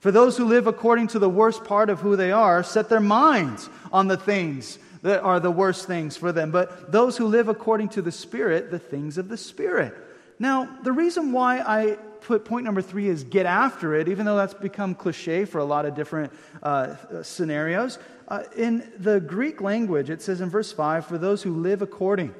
For 0.00 0.10
those 0.10 0.38
who 0.38 0.46
live 0.46 0.66
according 0.66 1.08
to 1.08 1.18
the 1.18 1.28
worst 1.28 1.62
part 1.62 1.90
of 1.90 2.00
who 2.00 2.16
they 2.16 2.32
are, 2.32 2.62
set 2.62 2.88
their 2.88 2.98
minds 2.98 3.68
on 3.92 4.08
the 4.08 4.16
things 4.16 4.78
that 5.02 5.20
are 5.20 5.40
the 5.40 5.50
worst 5.50 5.86
things 5.86 6.16
for 6.16 6.32
them. 6.32 6.50
But 6.50 6.90
those 6.90 7.18
who 7.18 7.26
live 7.26 7.48
according 7.48 7.90
to 7.90 8.02
the 8.02 8.12
Spirit, 8.12 8.70
the 8.70 8.78
things 8.78 9.18
of 9.18 9.28
the 9.28 9.36
Spirit. 9.36 9.94
Now, 10.38 10.68
the 10.82 10.92
reason 10.92 11.32
why 11.32 11.60
I 11.60 11.98
point 12.22 12.64
number 12.64 12.82
three 12.82 13.08
is 13.08 13.24
get 13.24 13.46
after 13.46 13.94
it, 13.94 14.08
even 14.08 14.26
though 14.26 14.36
that's 14.36 14.54
become 14.54 14.94
cliche 14.94 15.44
for 15.44 15.58
a 15.58 15.64
lot 15.64 15.86
of 15.86 15.94
different 15.94 16.32
uh, 16.62 17.22
scenarios. 17.22 17.98
Uh, 18.28 18.44
in 18.56 18.90
the 18.98 19.20
Greek 19.20 19.60
language, 19.60 20.10
it 20.10 20.22
says 20.22 20.40
in 20.40 20.48
verse 20.48 20.72
5 20.72 21.06
for 21.06 21.18
those 21.18 21.42
who 21.42 21.54
live 21.54 21.82
according. 21.82 22.34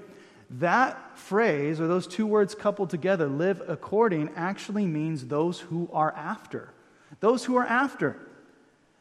That 0.58 1.18
phrase, 1.18 1.80
or 1.80 1.88
those 1.88 2.06
two 2.06 2.26
words 2.26 2.54
coupled 2.54 2.90
together, 2.90 3.26
live 3.26 3.62
according, 3.66 4.30
actually 4.36 4.86
means 4.86 5.26
those 5.26 5.60
who 5.60 5.88
are 5.92 6.12
after. 6.14 6.70
Those 7.20 7.44
who 7.44 7.56
are 7.56 7.66
after. 7.66 8.16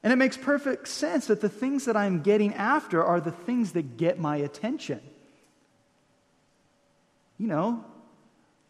And 0.04 0.12
it 0.12 0.16
makes 0.16 0.38
perfect 0.38 0.88
sense 0.88 1.28
that 1.28 1.42
the 1.42 1.50
things 1.50 1.86
that 1.86 1.96
I'm 1.96 2.22
getting 2.22 2.54
after 2.54 3.04
are 3.04 3.20
the 3.22 3.32
things 3.32 3.74
that 3.74 3.98
get 3.98 4.20
my 4.20 4.38
attention. 4.38 5.02
You 7.38 7.48
know, 7.48 7.86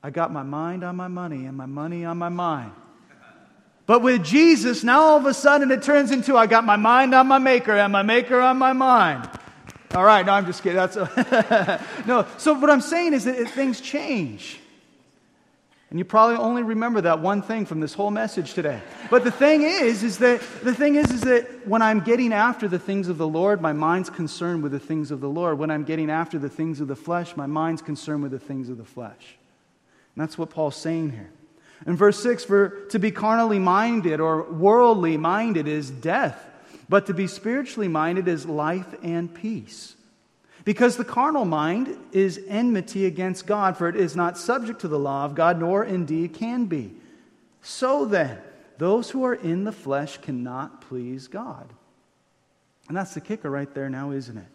I 0.03 0.09
got 0.09 0.31
my 0.31 0.43
mind 0.43 0.83
on 0.83 0.95
my 0.95 1.07
money 1.07 1.45
and 1.45 1.55
my 1.55 1.65
money 1.67 2.05
on 2.05 2.17
my 2.17 2.29
mind. 2.29 2.71
But 3.85 4.01
with 4.01 4.23
Jesus, 4.23 4.83
now 4.83 5.01
all 5.01 5.17
of 5.17 5.25
a 5.25 5.33
sudden 5.33 5.69
it 5.71 5.83
turns 5.83 6.11
into 6.11 6.37
I 6.37 6.47
got 6.47 6.63
my 6.63 6.75
mind 6.77 7.13
on 7.13 7.27
my 7.27 7.39
maker 7.39 7.73
and 7.73 7.91
my 7.91 8.03
maker 8.03 8.39
on 8.39 8.57
my 8.57 8.73
mind. 8.73 9.29
All 9.93 10.05
right, 10.05 10.25
no, 10.25 10.31
I'm 10.31 10.45
just 10.45 10.63
kidding. 10.63 10.77
That's 10.77 10.95
a 10.95 11.85
no. 12.07 12.25
So 12.37 12.53
what 12.53 12.69
I'm 12.69 12.81
saying 12.81 13.13
is 13.13 13.25
that 13.25 13.35
things 13.49 13.81
change. 13.81 14.59
And 15.89 15.99
you 15.99 16.05
probably 16.05 16.37
only 16.37 16.63
remember 16.63 17.01
that 17.01 17.19
one 17.19 17.41
thing 17.41 17.65
from 17.65 17.81
this 17.81 17.93
whole 17.93 18.11
message 18.11 18.53
today. 18.53 18.79
But 19.09 19.25
the 19.25 19.31
thing 19.31 19.63
is, 19.63 20.03
is 20.03 20.19
that 20.19 20.39
the 20.63 20.73
thing 20.73 20.95
is, 20.95 21.11
is 21.11 21.21
that 21.21 21.67
when 21.67 21.81
I'm 21.81 21.99
getting 21.99 22.31
after 22.31 22.69
the 22.69 22.79
things 22.79 23.09
of 23.09 23.17
the 23.17 23.27
Lord, 23.27 23.61
my 23.61 23.73
mind's 23.73 24.09
concerned 24.09 24.63
with 24.63 24.71
the 24.71 24.79
things 24.79 25.11
of 25.11 25.19
the 25.19 25.27
Lord. 25.27 25.59
When 25.59 25.69
I'm 25.69 25.83
getting 25.83 26.09
after 26.09 26.39
the 26.39 26.47
things 26.47 26.79
of 26.79 26.87
the 26.87 26.95
flesh, 26.95 27.35
my 27.35 27.45
mind's 27.45 27.81
concerned 27.81 28.23
with 28.23 28.31
the 28.31 28.39
things 28.39 28.69
of 28.69 28.77
the 28.77 28.85
flesh. 28.85 29.35
And 30.15 30.21
that's 30.21 30.37
what 30.37 30.49
Paul's 30.49 30.75
saying 30.75 31.11
here. 31.11 31.31
In 31.85 31.95
verse 31.95 32.21
6, 32.21 32.43
for 32.45 32.85
to 32.89 32.99
be 32.99 33.11
carnally 33.11 33.59
minded 33.59 34.19
or 34.19 34.43
worldly 34.43 35.17
minded 35.17 35.67
is 35.67 35.89
death, 35.89 36.47
but 36.87 37.07
to 37.07 37.13
be 37.13 37.27
spiritually 37.27 37.87
minded 37.87 38.27
is 38.27 38.45
life 38.45 38.93
and 39.01 39.33
peace. 39.33 39.95
Because 40.63 40.95
the 40.95 41.05
carnal 41.05 41.45
mind 41.45 41.97
is 42.11 42.39
enmity 42.47 43.05
against 43.05 43.47
God, 43.47 43.77
for 43.77 43.87
it 43.87 43.95
is 43.95 44.15
not 44.15 44.37
subject 44.37 44.81
to 44.81 44.87
the 44.87 44.99
law 44.99 45.25
of 45.25 45.33
God, 45.33 45.59
nor 45.59 45.83
indeed 45.83 46.33
can 46.33 46.65
be. 46.65 46.93
So 47.61 48.05
then, 48.05 48.37
those 48.77 49.09
who 49.09 49.23
are 49.23 49.33
in 49.33 49.63
the 49.63 49.71
flesh 49.71 50.17
cannot 50.17 50.81
please 50.81 51.27
God. 51.27 51.67
And 52.87 52.97
that's 52.97 53.13
the 53.13 53.21
kicker 53.21 53.49
right 53.49 53.73
there 53.73 53.89
now, 53.89 54.11
isn't 54.11 54.37
it? 54.37 54.47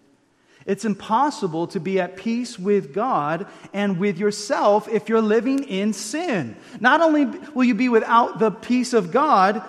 It's 0.67 0.85
impossible 0.85 1.69
to 1.69 1.81
be 1.81 2.01
at 2.01 2.17
peace 2.17 2.59
with 2.59 2.93
God 2.93 3.47
and 3.73 3.99
with 3.99 4.19
yourself 4.19 4.89
if 4.89 5.09
you're 5.09 5.23
living 5.23 5.63
in 5.65 5.93
sin. 5.93 6.57
Not 6.81 7.01
only 7.01 7.25
will 7.55 7.65
you 7.65 7.75
be 7.75 7.89
without 7.89 8.41
the 8.41 8.51
peace 8.51 8.93
of 8.93 9.13
God, 9.13 9.63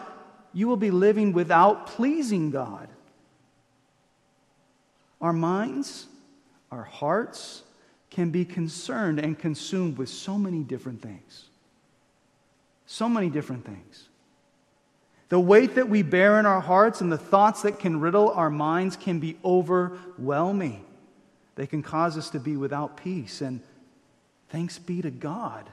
you 0.54 0.68
will 0.68 0.78
be 0.78 0.90
living 0.90 1.34
without 1.34 1.86
pleasing 1.86 2.50
God. 2.50 2.90
Our 5.22 5.34
minds, 5.34 6.08
our 6.72 6.84
hearts 6.84 7.62
can 8.10 8.32
be 8.32 8.44
concerned 8.44 9.20
and 9.20 9.38
consumed 9.38 10.00
with 10.00 10.10
so 10.10 10.36
many 10.36 10.64
different 10.64 11.04
things. 11.04 11.46
So 12.88 13.08
many 13.08 13.30
different 13.30 13.66
things. 13.66 14.08
The 15.30 15.40
weight 15.40 15.76
that 15.76 15.90
we 15.90 16.02
bear 16.02 16.40
in 16.40 16.48
our 16.48 16.62
hearts 16.62 17.02
and 17.02 17.12
the 17.12 17.18
thoughts 17.18 17.62
that 17.62 17.78
can 17.78 18.00
riddle 18.00 18.32
our 18.32 18.50
minds 18.50 18.96
can 18.96 19.20
be 19.20 19.38
overwhelming. 19.46 20.86
They 21.58 21.68
can 21.68 21.82
cause 21.82 22.18
us 22.18 22.30
to 22.30 22.40
be 22.40 22.56
without 22.56 22.98
peace. 22.98 23.42
And 23.42 23.62
thanks 24.50 24.78
be 24.78 25.02
to 25.02 25.10
God. 25.10 25.70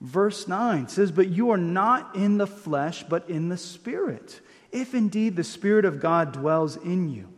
Verse 0.00 0.46
9 0.46 0.88
says, 0.88 1.10
But 1.10 1.28
you 1.28 1.50
are 1.50 1.58
not 1.58 2.14
in 2.14 2.36
the 2.36 2.46
flesh, 2.46 3.02
but 3.08 3.28
in 3.28 3.48
the 3.48 3.56
Spirit, 3.56 4.40
if 4.70 4.94
indeed 4.94 5.34
the 5.34 5.42
Spirit 5.42 5.86
of 5.86 5.98
God 5.98 6.32
dwells 6.32 6.76
in 6.76 7.08
you. 7.08 7.28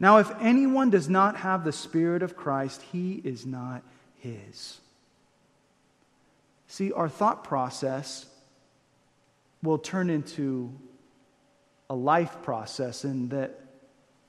Now, 0.00 0.16
if 0.16 0.30
anyone 0.40 0.88
does 0.88 1.10
not 1.10 1.36
have 1.36 1.62
the 1.62 1.72
Spirit 1.72 2.22
of 2.22 2.36
Christ, 2.36 2.80
he 2.90 3.20
is 3.22 3.44
not 3.44 3.82
his. 4.18 4.80
See, 6.68 6.92
our 6.92 7.08
thought 7.08 7.44
process 7.44 8.24
will 9.62 9.78
turn 9.78 10.08
into 10.08 10.72
a 11.90 11.94
life 11.94 12.42
process 12.42 13.04
in 13.04 13.28
that 13.28 13.60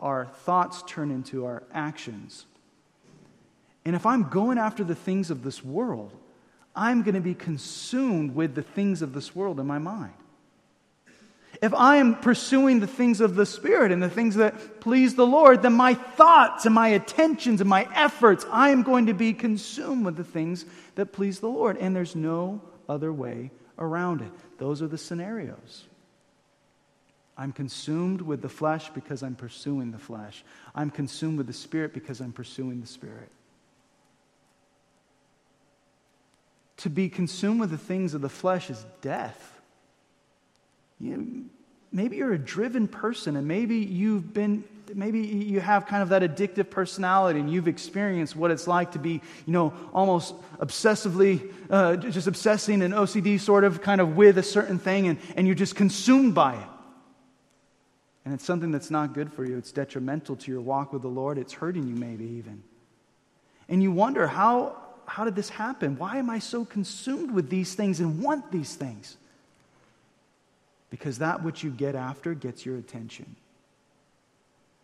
our 0.02 0.26
thoughts 0.26 0.84
turn 0.88 1.10
into 1.10 1.46
our 1.46 1.63
actions. 1.74 2.46
And 3.88 3.95
if 3.95 4.06
I'm 4.06 4.23
going 4.23 4.58
after 4.58 4.84
the 4.84 4.95
things 4.95 5.32
of 5.32 5.43
this 5.43 5.63
world, 5.63 6.12
I'm 6.76 7.04
going 7.04 7.15
to 7.15 7.21
be 7.21 7.34
consumed 7.34 8.36
with 8.36 8.54
the 8.54 8.62
things 8.62 9.02
of 9.02 9.13
this 9.13 9.34
world 9.34 9.62
in 9.62 9.65
my 9.65 9.80
mind. 9.80 10.12
If 11.62 11.73
I 11.73 11.95
am 11.95 12.15
pursuing 12.15 12.82
the 12.82 12.88
things 12.88 13.21
of 13.21 13.36
the 13.36 13.45
Spirit 13.45 13.93
and 13.93 14.04
the 14.04 14.10
things 14.10 14.36
that 14.36 14.82
please 14.82 15.15
the 15.15 15.26
Lord, 15.26 15.62
then 15.62 15.71
my 15.71 15.93
thoughts 15.93 16.65
and 16.65 16.76
my 16.76 16.89
attentions 16.89 17.62
and 17.62 17.69
my 17.69 17.88
efforts, 17.95 18.45
I 18.52 18.71
am 18.71 18.84
going 18.84 19.06
to 19.06 19.13
be 19.13 19.32
consumed 19.32 20.04
with 20.04 20.17
the 20.17 20.23
things 20.26 20.65
that 20.95 21.13
please 21.13 21.39
the 21.39 21.47
Lord. 21.47 21.78
And 21.78 21.95
there's 21.95 22.13
no 22.13 22.62
other 22.89 23.13
way 23.13 23.52
around 23.80 24.19
it. 24.19 24.32
Those 24.58 24.82
are 24.82 24.88
the 24.88 24.97
scenarios. 24.97 25.86
I'm 27.38 27.54
consumed 27.54 28.21
with 28.21 28.41
the 28.41 28.50
flesh 28.50 28.89
because 28.89 29.23
I'm 29.23 29.36
pursuing 29.36 29.91
the 29.91 29.97
flesh. 29.97 30.43
I'm 30.76 30.89
consumed 30.89 31.38
with 31.38 31.47
the 31.47 31.54
Spirit 31.54 31.93
because 31.93 32.19
I'm 32.19 32.34
pursuing 32.34 32.82
the 32.82 32.88
Spirit. 32.88 33.32
To 36.78 36.90
be 36.90 37.10
consumed 37.10 37.60
with 37.60 37.72
the 37.72 37.78
things 37.78 38.13
of 38.13 38.22
the 38.22 38.30
flesh 38.30 38.70
is 38.70 38.86
death. 39.02 39.60
You, 41.00 41.46
maybe 41.92 42.18
you're 42.18 42.34
a 42.34 42.40
driven 42.40 42.88
person 42.88 43.36
and 43.36 43.48
maybe 43.48 43.78
you've 43.78 44.34
been 44.34 44.63
maybe 44.96 45.20
you 45.20 45.60
have 45.60 45.86
kind 45.86 46.02
of 46.02 46.10
that 46.10 46.22
addictive 46.22 46.70
personality 46.70 47.40
and 47.42 47.52
you've 47.52 47.68
experienced 47.68 48.38
what 48.38 48.52
it's 48.52 48.68
like 48.68 48.94
to 48.94 49.00
be 49.00 49.22
you 49.46 49.54
know 49.54 49.74
almost 49.94 50.34
obsessively 50.60 51.52
uh, 51.70 51.98
just 51.98 52.26
obsessing 52.26 52.82
and 52.82 52.94
ocd 52.94 53.40
sort 53.42 53.66
of 53.66 53.82
kind 53.82 54.00
of 54.00 54.16
with 54.16 54.38
a 54.38 54.44
certain 54.44 54.80
thing 54.80 55.08
and, 55.08 55.20
and 55.36 55.46
you're 55.46 55.56
just 55.56 55.76
consumed 55.76 56.34
by 56.34 56.56
it. 56.56 56.68
And 58.26 58.34
it's 58.34 58.44
something 58.44 58.72
that's 58.72 58.92
not 58.92 59.13
good 59.13 59.32
for 59.32 59.46
you. 59.46 59.58
It's 59.58 59.72
detrimental 59.72 60.36
to 60.36 60.52
your 60.52 60.60
walk 60.60 60.92
with 60.92 61.02
the 61.02 61.08
lord. 61.08 61.38
It's 61.38 61.54
hurting 61.54 61.88
you 61.88 61.96
maybe 61.96 62.26
even. 62.26 62.62
And 63.70 63.82
you 63.82 63.92
wonder 63.92 64.28
how 64.28 64.76
how 65.08 65.26
did 65.26 65.36
this 65.36 65.50
happen? 65.50 65.98
Why 65.98 66.17
am 66.17 66.30
I 66.30 66.39
so 66.39 66.65
consumed 66.65 67.32
with 67.32 67.50
these 67.50 67.76
things 67.76 68.00
and 68.00 68.22
want 68.22 68.52
these 68.52 68.76
things? 68.76 69.17
Because 70.89 71.20
that 71.20 71.43
which 71.43 71.63
you 71.63 71.70
get 71.70 71.96
after 71.96 72.34
gets 72.34 72.65
your 72.65 72.78
attention. 72.78 73.36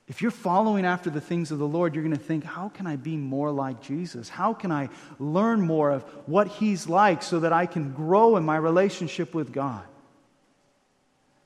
If 0.08 0.22
you're 0.22 0.32
following 0.32 0.86
after 0.86 1.10
the 1.10 1.22
things 1.22 1.52
of 1.52 1.60
the 1.60 1.68
Lord, 1.68 1.96
you're 1.96 2.04
going 2.04 2.16
to 2.16 2.22
think, 2.22 2.44
how 2.44 2.70
can 2.70 2.88
I 2.88 2.98
be 2.98 3.16
more 3.16 3.52
like 3.52 3.82
Jesus? 3.82 4.28
How 4.28 4.54
can 4.54 4.72
I 4.72 4.90
learn 5.18 5.62
more 5.62 5.92
of 5.92 6.04
what 6.26 6.48
He's 6.48 6.90
like 6.90 7.24
so 7.24 7.40
that 7.40 7.54
I 7.54 7.66
can 7.66 7.94
grow 7.94 8.36
in 8.36 8.44
my 8.44 8.58
relationship 8.58 9.34
with 9.34 9.54
God? 9.54 9.84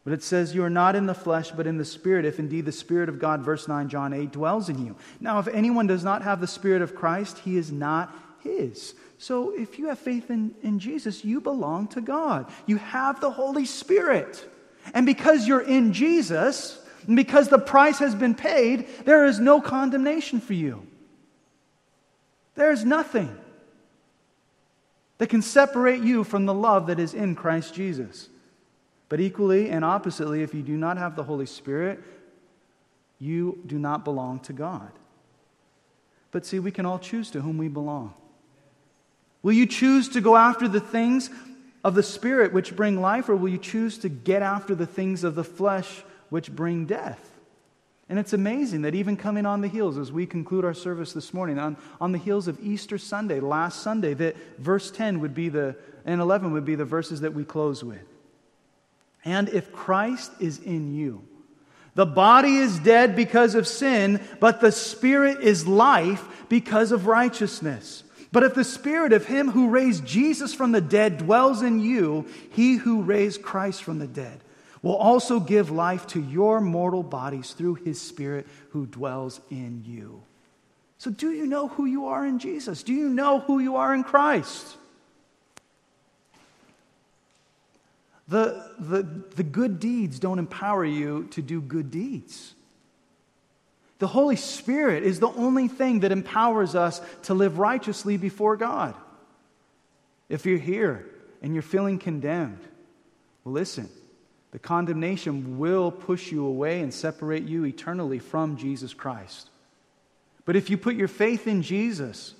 But 0.03 0.13
it 0.13 0.23
says, 0.23 0.55
You 0.55 0.63
are 0.63 0.69
not 0.69 0.95
in 0.95 1.05
the 1.05 1.13
flesh, 1.13 1.51
but 1.51 1.67
in 1.67 1.77
the 1.77 1.85
Spirit, 1.85 2.25
if 2.25 2.39
indeed 2.39 2.65
the 2.65 2.71
Spirit 2.71 3.09
of 3.09 3.19
God, 3.19 3.41
verse 3.41 3.67
9, 3.67 3.89
John 3.89 4.13
8, 4.13 4.31
dwells 4.31 4.69
in 4.69 4.83
you. 4.83 4.95
Now, 5.19 5.39
if 5.39 5.47
anyone 5.49 5.85
does 5.85 6.03
not 6.03 6.21
have 6.23 6.39
the 6.39 6.47
Spirit 6.47 6.81
of 6.81 6.95
Christ, 6.95 7.39
he 7.39 7.57
is 7.57 7.71
not 7.71 8.15
his. 8.43 8.93
So 9.17 9.51
if 9.51 9.79
you 9.79 9.87
have 9.87 9.99
faith 9.99 10.29
in, 10.29 10.53
in 10.61 10.79
Jesus, 10.79 11.25
you 11.25 11.41
belong 11.41 11.87
to 11.89 12.01
God. 12.01 12.51
You 12.65 12.77
have 12.77 13.19
the 13.19 13.31
Holy 13.31 13.65
Spirit. 13.65 14.47
And 14.93 15.05
because 15.05 15.47
you're 15.47 15.61
in 15.61 15.93
Jesus, 15.93 16.79
and 17.07 17.15
because 17.15 17.49
the 17.49 17.59
price 17.59 17.99
has 17.99 18.13
been 18.13 18.35
paid, 18.35 18.87
there 19.05 19.25
is 19.25 19.39
no 19.39 19.59
condemnation 19.61 20.39
for 20.39 20.53
you. 20.53 20.85
There 22.55 22.71
is 22.71 22.85
nothing 22.85 23.35
that 25.17 25.27
can 25.27 25.41
separate 25.41 26.01
you 26.01 26.23
from 26.23 26.45
the 26.45 26.53
love 26.53 26.87
that 26.87 26.99
is 26.99 27.13
in 27.13 27.35
Christ 27.35 27.73
Jesus. 27.73 28.29
But 29.09 29.19
equally 29.19 29.69
and 29.69 29.85
oppositely, 29.85 30.43
if 30.43 30.53
you 30.53 30.61
do 30.61 30.75
not 30.77 30.97
have 30.97 31.15
the 31.15 31.23
Holy 31.23 31.45
Spirit, 31.45 32.03
you 33.19 33.59
do 33.65 33.79
not 33.79 34.03
belong 34.03 34.39
to 34.41 34.53
God. 34.53 34.91
But 36.31 36.45
see, 36.45 36.59
we 36.59 36.71
can 36.71 36.85
all 36.85 36.99
choose 36.99 37.31
to 37.31 37.41
whom 37.41 37.57
we 37.57 37.67
belong. 37.67 38.13
Will 39.47 39.53
you 39.53 39.65
choose 39.65 40.09
to 40.09 40.19
go 40.19 40.35
after 40.35 40.67
the 40.67 40.81
things 40.81 41.29
of 41.81 41.95
the 41.95 42.03
Spirit 42.03 42.51
which 42.51 42.75
bring 42.75 42.99
life, 42.99 43.29
or 43.29 43.35
will 43.37 43.47
you 43.47 43.57
choose 43.57 43.97
to 43.99 44.09
get 44.09 44.41
after 44.41 44.75
the 44.75 44.85
things 44.85 45.23
of 45.23 45.35
the 45.35 45.43
flesh 45.45 46.03
which 46.29 46.53
bring 46.53 46.85
death? 46.85 47.39
And 48.09 48.19
it's 48.19 48.33
amazing 48.33 48.81
that 48.81 48.93
even 48.93 49.15
coming 49.15 49.45
on 49.45 49.61
the 49.61 49.69
heels, 49.69 49.97
as 49.97 50.11
we 50.11 50.25
conclude 50.25 50.65
our 50.65 50.73
service 50.73 51.13
this 51.13 51.33
morning, 51.33 51.59
on, 51.59 51.77
on 52.01 52.11
the 52.11 52.17
heels 52.17 52.49
of 52.49 52.59
Easter 52.59 52.97
Sunday, 52.97 53.39
last 53.39 53.83
Sunday, 53.83 54.13
that 54.15 54.35
verse 54.57 54.91
10 54.91 55.21
would 55.21 55.33
be 55.33 55.47
the, 55.47 55.77
and 56.03 56.19
11 56.19 56.51
would 56.51 56.65
be 56.65 56.75
the 56.75 56.83
verses 56.83 57.21
that 57.21 57.33
we 57.33 57.45
close 57.45 57.85
with. 57.85 58.03
And 59.23 59.47
if 59.47 59.71
Christ 59.71 60.29
is 60.41 60.59
in 60.59 60.93
you, 60.93 61.23
the 61.95 62.05
body 62.05 62.57
is 62.57 62.79
dead 62.79 63.15
because 63.15 63.55
of 63.55 63.65
sin, 63.65 64.19
but 64.41 64.59
the 64.59 64.73
spirit 64.73 65.39
is 65.39 65.65
life 65.65 66.27
because 66.49 66.91
of 66.91 67.07
righteousness. 67.07 68.03
But 68.31 68.43
if 68.43 68.53
the 68.53 68.63
spirit 68.63 69.13
of 69.13 69.25
him 69.25 69.51
who 69.51 69.69
raised 69.69 70.05
Jesus 70.05 70.53
from 70.53 70.71
the 70.71 70.81
dead 70.81 71.17
dwells 71.17 71.61
in 71.61 71.79
you, 71.79 72.25
he 72.51 72.75
who 72.75 73.01
raised 73.01 73.41
Christ 73.41 73.83
from 73.83 73.99
the 73.99 74.07
dead 74.07 74.41
will 74.81 74.95
also 74.95 75.39
give 75.39 75.71
life 75.71 76.07
to 76.07 76.21
your 76.21 76.61
mortal 76.61 77.03
bodies 77.03 77.53
through 77.53 77.75
his 77.75 77.99
Spirit 77.99 78.47
who 78.71 78.85
dwells 78.85 79.39
in 79.49 79.83
you. 79.85 80.21
So, 80.97 81.11
do 81.11 81.31
you 81.31 81.45
know 81.45 81.67
who 81.67 81.85
you 81.85 82.07
are 82.07 82.25
in 82.25 82.39
Jesus? 82.39 82.83
Do 82.83 82.93
you 82.93 83.09
know 83.09 83.39
who 83.39 83.59
you 83.59 83.75
are 83.75 83.93
in 83.93 84.03
Christ? 84.03 84.77
The, 88.27 88.71
the, 88.77 89.03
the 89.35 89.43
good 89.43 89.79
deeds 89.79 90.19
don't 90.19 90.39
empower 90.39 90.83
you 90.83 91.27
to 91.31 91.41
do 91.41 91.61
good 91.61 91.91
deeds. 91.91 92.55
The 93.99 94.07
Holy 94.07 94.35
Spirit 94.35 95.03
is 95.03 95.19
the 95.19 95.31
only 95.31 95.67
thing 95.67 96.01
that 96.01 96.11
empowers 96.11 96.75
us 96.75 97.01
to 97.23 97.33
live 97.33 97.57
righteously 97.57 98.17
before 98.17 98.55
God. 98.55 98.93
If 100.29 100.45
you're 100.45 100.57
here 100.57 101.05
and 101.41 101.53
you're 101.53 101.63
feeling 101.63 101.97
condemned, 101.97 102.59
well, 103.43 103.53
listen, 103.53 103.89
the 104.51 104.59
condemnation 104.59 105.57
will 105.57 105.91
push 105.91 106.31
you 106.31 106.45
away 106.45 106.81
and 106.81 106.93
separate 106.93 107.43
you 107.43 107.65
eternally 107.65 108.19
from 108.19 108.57
Jesus 108.57 108.93
Christ. 108.93 109.49
But 110.45 110.55
if 110.55 110.69
you 110.69 110.77
put 110.77 110.95
your 110.95 111.07
faith 111.07 111.47
in 111.47 111.61
Jesus, 111.61 112.33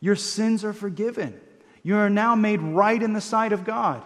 your 0.00 0.16
sins 0.16 0.64
are 0.64 0.72
forgiven. 0.72 1.38
You 1.82 1.96
are 1.96 2.10
now 2.10 2.34
made 2.34 2.60
right 2.60 3.02
in 3.02 3.12
the 3.12 3.20
sight 3.20 3.52
of 3.52 3.64
God. 3.64 4.02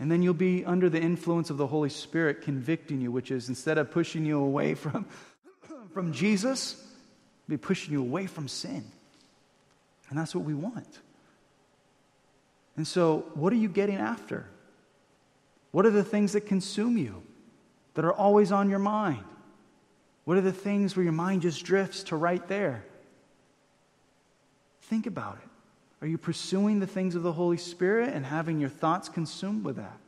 And 0.00 0.10
then 0.10 0.22
you'll 0.22 0.34
be 0.34 0.64
under 0.64 0.88
the 0.88 1.00
influence 1.00 1.50
of 1.50 1.56
the 1.56 1.66
Holy 1.66 1.88
Spirit 1.88 2.42
convicting 2.42 3.00
you, 3.00 3.10
which 3.10 3.30
is 3.30 3.48
instead 3.48 3.78
of 3.78 3.90
pushing 3.90 4.24
you 4.24 4.38
away 4.38 4.74
from, 4.74 5.06
from 5.92 6.12
Jesus, 6.12 6.82
be 7.48 7.56
pushing 7.56 7.92
you 7.92 8.00
away 8.00 8.26
from 8.26 8.46
sin. 8.46 8.84
And 10.08 10.18
that's 10.18 10.34
what 10.34 10.44
we 10.44 10.54
want. 10.54 10.98
And 12.76 12.86
so, 12.86 13.24
what 13.34 13.52
are 13.52 13.56
you 13.56 13.68
getting 13.68 13.96
after? 13.96 14.46
What 15.72 15.84
are 15.84 15.90
the 15.90 16.04
things 16.04 16.32
that 16.32 16.42
consume 16.42 16.96
you, 16.96 17.22
that 17.94 18.04
are 18.04 18.12
always 18.12 18.52
on 18.52 18.70
your 18.70 18.78
mind? 18.78 19.24
What 20.24 20.36
are 20.36 20.42
the 20.42 20.52
things 20.52 20.94
where 20.94 21.02
your 21.02 21.12
mind 21.12 21.42
just 21.42 21.64
drifts 21.64 22.04
to 22.04 22.16
right 22.16 22.46
there? 22.48 22.84
Think 24.82 25.06
about 25.06 25.38
it. 25.42 25.48
Are 26.00 26.06
you 26.06 26.18
pursuing 26.18 26.78
the 26.80 26.86
things 26.86 27.14
of 27.14 27.22
the 27.22 27.32
Holy 27.32 27.56
Spirit 27.56 28.14
and 28.14 28.24
having 28.24 28.60
your 28.60 28.68
thoughts 28.68 29.08
consumed 29.08 29.64
with 29.64 29.76
that? 29.76 29.98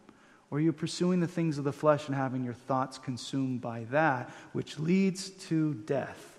Or 0.51 0.59
are 0.59 0.61
you 0.61 0.73
pursuing 0.73 1.21
the 1.21 1.29
things 1.29 1.59
of 1.59 1.65
the 1.65 1.73
flesh 1.73 2.07
and 2.07 2.17
having 2.17 2.45
your 2.45 2.55
thoughts 2.55 2.99
consumed 2.99 3.61
by 3.61 3.85
that, 3.91 4.31
which 4.53 4.79
leads 4.79 5.31
to 5.31 5.75
death? 5.75 6.39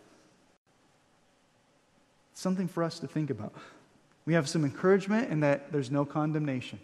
Something 2.34 2.68
for 2.68 2.84
us 2.84 3.00
to 3.00 3.08
think 3.08 3.30
about. 3.30 3.54
We 4.26 4.34
have 4.34 4.48
some 4.48 4.66
encouragement 4.66 5.32
in 5.32 5.42
that 5.42 5.72
there's 5.72 5.92
no 5.92 6.06
condemnation. 6.06 6.80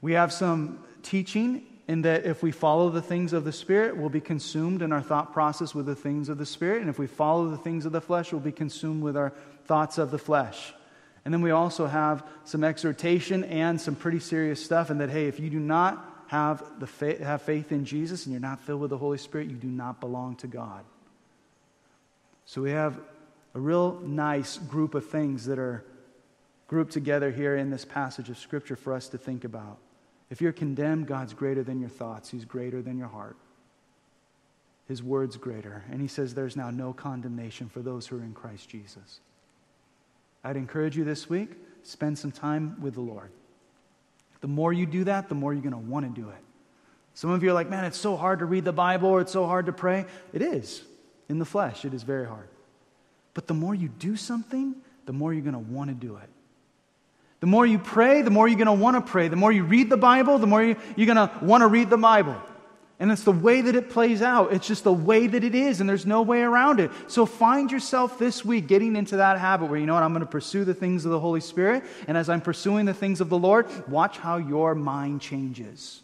We 0.00 0.12
have 0.12 0.32
some 0.32 0.84
teaching 1.02 1.64
in 1.88 2.02
that 2.02 2.26
if 2.26 2.42
we 2.42 2.50
follow 2.50 2.90
the 2.90 3.02
things 3.02 3.32
of 3.32 3.44
the 3.44 3.52
Spirit, 3.52 3.96
we'll 3.96 4.08
be 4.08 4.20
consumed 4.20 4.82
in 4.82 4.92
our 4.92 5.02
thought 5.02 5.32
process 5.32 5.74
with 5.74 5.86
the 5.86 5.94
things 5.94 6.28
of 6.28 6.38
the 6.38 6.46
Spirit. 6.46 6.80
And 6.80 6.90
if 6.90 6.98
we 6.98 7.06
follow 7.06 7.48
the 7.48 7.56
things 7.56 7.86
of 7.86 7.92
the 7.92 8.00
flesh, 8.00 8.32
we'll 8.32 8.40
be 8.40 8.52
consumed 8.52 9.02
with 9.02 9.16
our 9.16 9.32
thoughts 9.64 9.98
of 9.98 10.10
the 10.10 10.18
flesh. 10.18 10.74
And 11.26 11.34
then 11.34 11.42
we 11.42 11.50
also 11.50 11.86
have 11.86 12.24
some 12.44 12.62
exhortation 12.62 13.42
and 13.42 13.80
some 13.80 13.96
pretty 13.96 14.20
serious 14.20 14.64
stuff 14.64 14.90
and 14.90 15.00
that, 15.00 15.10
hey, 15.10 15.26
if 15.26 15.40
you 15.40 15.50
do 15.50 15.58
not 15.58 16.22
have, 16.28 16.62
the 16.78 17.16
have 17.24 17.42
faith 17.42 17.72
in 17.72 17.84
Jesus 17.84 18.26
and 18.26 18.32
you're 18.32 18.40
not 18.40 18.60
filled 18.60 18.80
with 18.80 18.90
the 18.90 18.96
Holy 18.96 19.18
Spirit, 19.18 19.50
you 19.50 19.56
do 19.56 19.66
not 19.66 19.98
belong 19.98 20.36
to 20.36 20.46
God. 20.46 20.84
So 22.44 22.62
we 22.62 22.70
have 22.70 23.00
a 23.56 23.58
real 23.58 23.98
nice 24.04 24.56
group 24.56 24.94
of 24.94 25.10
things 25.10 25.46
that 25.46 25.58
are 25.58 25.84
grouped 26.68 26.92
together 26.92 27.32
here 27.32 27.56
in 27.56 27.70
this 27.70 27.84
passage 27.84 28.30
of 28.30 28.38
Scripture 28.38 28.76
for 28.76 28.92
us 28.92 29.08
to 29.08 29.18
think 29.18 29.42
about. 29.42 29.78
If 30.30 30.40
you're 30.40 30.52
condemned, 30.52 31.08
God's 31.08 31.34
greater 31.34 31.64
than 31.64 31.80
your 31.80 31.88
thoughts, 31.88 32.30
He's 32.30 32.44
greater 32.44 32.82
than 32.82 32.98
your 32.98 33.08
heart. 33.08 33.36
His 34.86 35.02
word's 35.02 35.36
greater. 35.36 35.82
And 35.90 36.00
He 36.00 36.06
says 36.06 36.34
there's 36.34 36.54
now 36.54 36.70
no 36.70 36.92
condemnation 36.92 37.68
for 37.68 37.80
those 37.80 38.06
who 38.06 38.16
are 38.16 38.22
in 38.22 38.32
Christ 38.32 38.68
Jesus. 38.68 39.18
I'd 40.44 40.56
encourage 40.56 40.96
you 40.96 41.04
this 41.04 41.28
week, 41.28 41.50
spend 41.82 42.18
some 42.18 42.32
time 42.32 42.80
with 42.80 42.94
the 42.94 43.00
Lord. 43.00 43.30
The 44.40 44.48
more 44.48 44.72
you 44.72 44.86
do 44.86 45.04
that, 45.04 45.28
the 45.28 45.34
more 45.34 45.52
you're 45.52 45.62
going 45.62 45.72
to 45.72 45.78
want 45.78 46.06
to 46.06 46.20
do 46.20 46.28
it. 46.28 46.36
Some 47.14 47.30
of 47.30 47.42
you 47.42 47.50
are 47.50 47.54
like, 47.54 47.70
man, 47.70 47.84
it's 47.84 47.96
so 47.96 48.16
hard 48.16 48.40
to 48.40 48.44
read 48.44 48.64
the 48.64 48.72
Bible 48.72 49.08
or 49.08 49.22
it's 49.22 49.32
so 49.32 49.46
hard 49.46 49.66
to 49.66 49.72
pray. 49.72 50.04
It 50.32 50.42
is. 50.42 50.82
In 51.28 51.38
the 51.38 51.44
flesh, 51.44 51.84
it 51.84 51.94
is 51.94 52.02
very 52.02 52.26
hard. 52.26 52.48
But 53.34 53.46
the 53.46 53.54
more 53.54 53.74
you 53.74 53.88
do 53.88 54.16
something, 54.16 54.74
the 55.06 55.12
more 55.12 55.32
you're 55.32 55.42
going 55.42 55.54
to 55.54 55.58
want 55.58 55.88
to 55.88 55.94
do 55.94 56.16
it. 56.16 56.28
The 57.40 57.46
more 57.46 57.66
you 57.66 57.78
pray, 57.78 58.22
the 58.22 58.30
more 58.30 58.46
you're 58.48 58.58
going 58.58 58.66
to 58.66 58.72
want 58.72 58.96
to 58.96 59.10
pray. 59.10 59.28
The 59.28 59.36
more 59.36 59.52
you 59.52 59.64
read 59.64 59.90
the 59.90 59.96
Bible, 59.96 60.38
the 60.38 60.46
more 60.46 60.62
you, 60.62 60.76
you're 60.96 61.12
going 61.12 61.28
to 61.28 61.44
want 61.44 61.62
to 61.62 61.66
read 61.66 61.90
the 61.90 61.96
Bible. 61.96 62.36
And 62.98 63.12
it's 63.12 63.24
the 63.24 63.32
way 63.32 63.60
that 63.60 63.76
it 63.76 63.90
plays 63.90 64.22
out. 64.22 64.54
It's 64.54 64.66
just 64.66 64.84
the 64.84 64.92
way 64.92 65.26
that 65.26 65.44
it 65.44 65.54
is, 65.54 65.80
and 65.80 65.88
there's 65.88 66.06
no 66.06 66.22
way 66.22 66.40
around 66.40 66.80
it. 66.80 66.90
So 67.08 67.26
find 67.26 67.70
yourself 67.70 68.18
this 68.18 68.42
week 68.42 68.68
getting 68.68 68.96
into 68.96 69.16
that 69.18 69.38
habit 69.38 69.68
where, 69.68 69.78
you 69.78 69.84
know 69.84 69.94
what, 69.94 70.02
I'm 70.02 70.12
going 70.12 70.20
to 70.20 70.26
pursue 70.26 70.64
the 70.64 70.72
things 70.72 71.04
of 71.04 71.10
the 71.10 71.20
Holy 71.20 71.42
Spirit. 71.42 71.84
And 72.08 72.16
as 72.16 72.30
I'm 72.30 72.40
pursuing 72.40 72.86
the 72.86 72.94
things 72.94 73.20
of 73.20 73.28
the 73.28 73.36
Lord, 73.36 73.66
watch 73.88 74.16
how 74.16 74.38
your 74.38 74.74
mind 74.74 75.20
changes. 75.20 76.00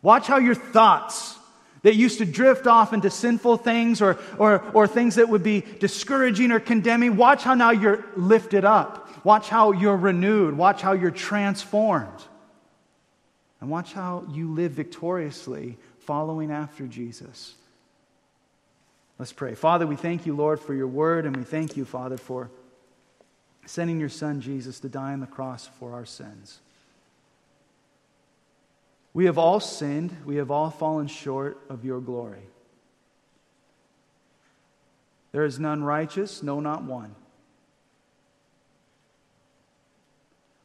Watch 0.00 0.28
how 0.28 0.38
your 0.38 0.54
thoughts 0.54 1.36
that 1.82 1.96
used 1.96 2.18
to 2.18 2.24
drift 2.24 2.66
off 2.68 2.92
into 2.92 3.10
sinful 3.10 3.58
things 3.58 4.00
or, 4.00 4.18
or, 4.38 4.60
or 4.74 4.86
things 4.86 5.16
that 5.16 5.28
would 5.28 5.42
be 5.42 5.64
discouraging 5.80 6.52
or 6.52 6.60
condemning, 6.60 7.16
watch 7.16 7.42
how 7.42 7.54
now 7.54 7.70
you're 7.70 8.04
lifted 8.16 8.64
up. 8.64 9.24
Watch 9.24 9.48
how 9.48 9.72
you're 9.72 9.96
renewed. 9.96 10.56
Watch 10.56 10.82
how 10.82 10.92
you're 10.92 11.10
transformed. 11.10 12.22
And 13.60 13.70
watch 13.70 13.92
how 13.92 14.24
you 14.30 14.52
live 14.52 14.72
victoriously 14.72 15.78
following 16.06 16.50
after 16.50 16.86
Jesus. 16.86 17.54
Let's 19.18 19.32
pray. 19.32 19.54
Father, 19.54 19.86
we 19.86 19.96
thank 19.96 20.26
you, 20.26 20.34
Lord, 20.34 20.60
for 20.60 20.74
your 20.74 20.86
word, 20.86 21.26
and 21.26 21.36
we 21.36 21.42
thank 21.42 21.76
you, 21.76 21.84
Father, 21.84 22.16
for 22.16 22.50
sending 23.66 23.98
your 23.98 24.08
son 24.08 24.40
Jesus 24.40 24.80
to 24.80 24.88
die 24.88 25.12
on 25.12 25.20
the 25.20 25.26
cross 25.26 25.68
for 25.78 25.92
our 25.92 26.04
sins. 26.04 26.60
We 29.12 29.24
have 29.24 29.38
all 29.38 29.60
sinned, 29.60 30.14
we 30.26 30.36
have 30.36 30.50
all 30.50 30.70
fallen 30.70 31.06
short 31.06 31.58
of 31.68 31.84
your 31.84 32.00
glory. 32.00 32.46
There 35.32 35.44
is 35.44 35.58
none 35.58 35.82
righteous, 35.82 36.42
no, 36.42 36.60
not 36.60 36.84
one. 36.84 37.14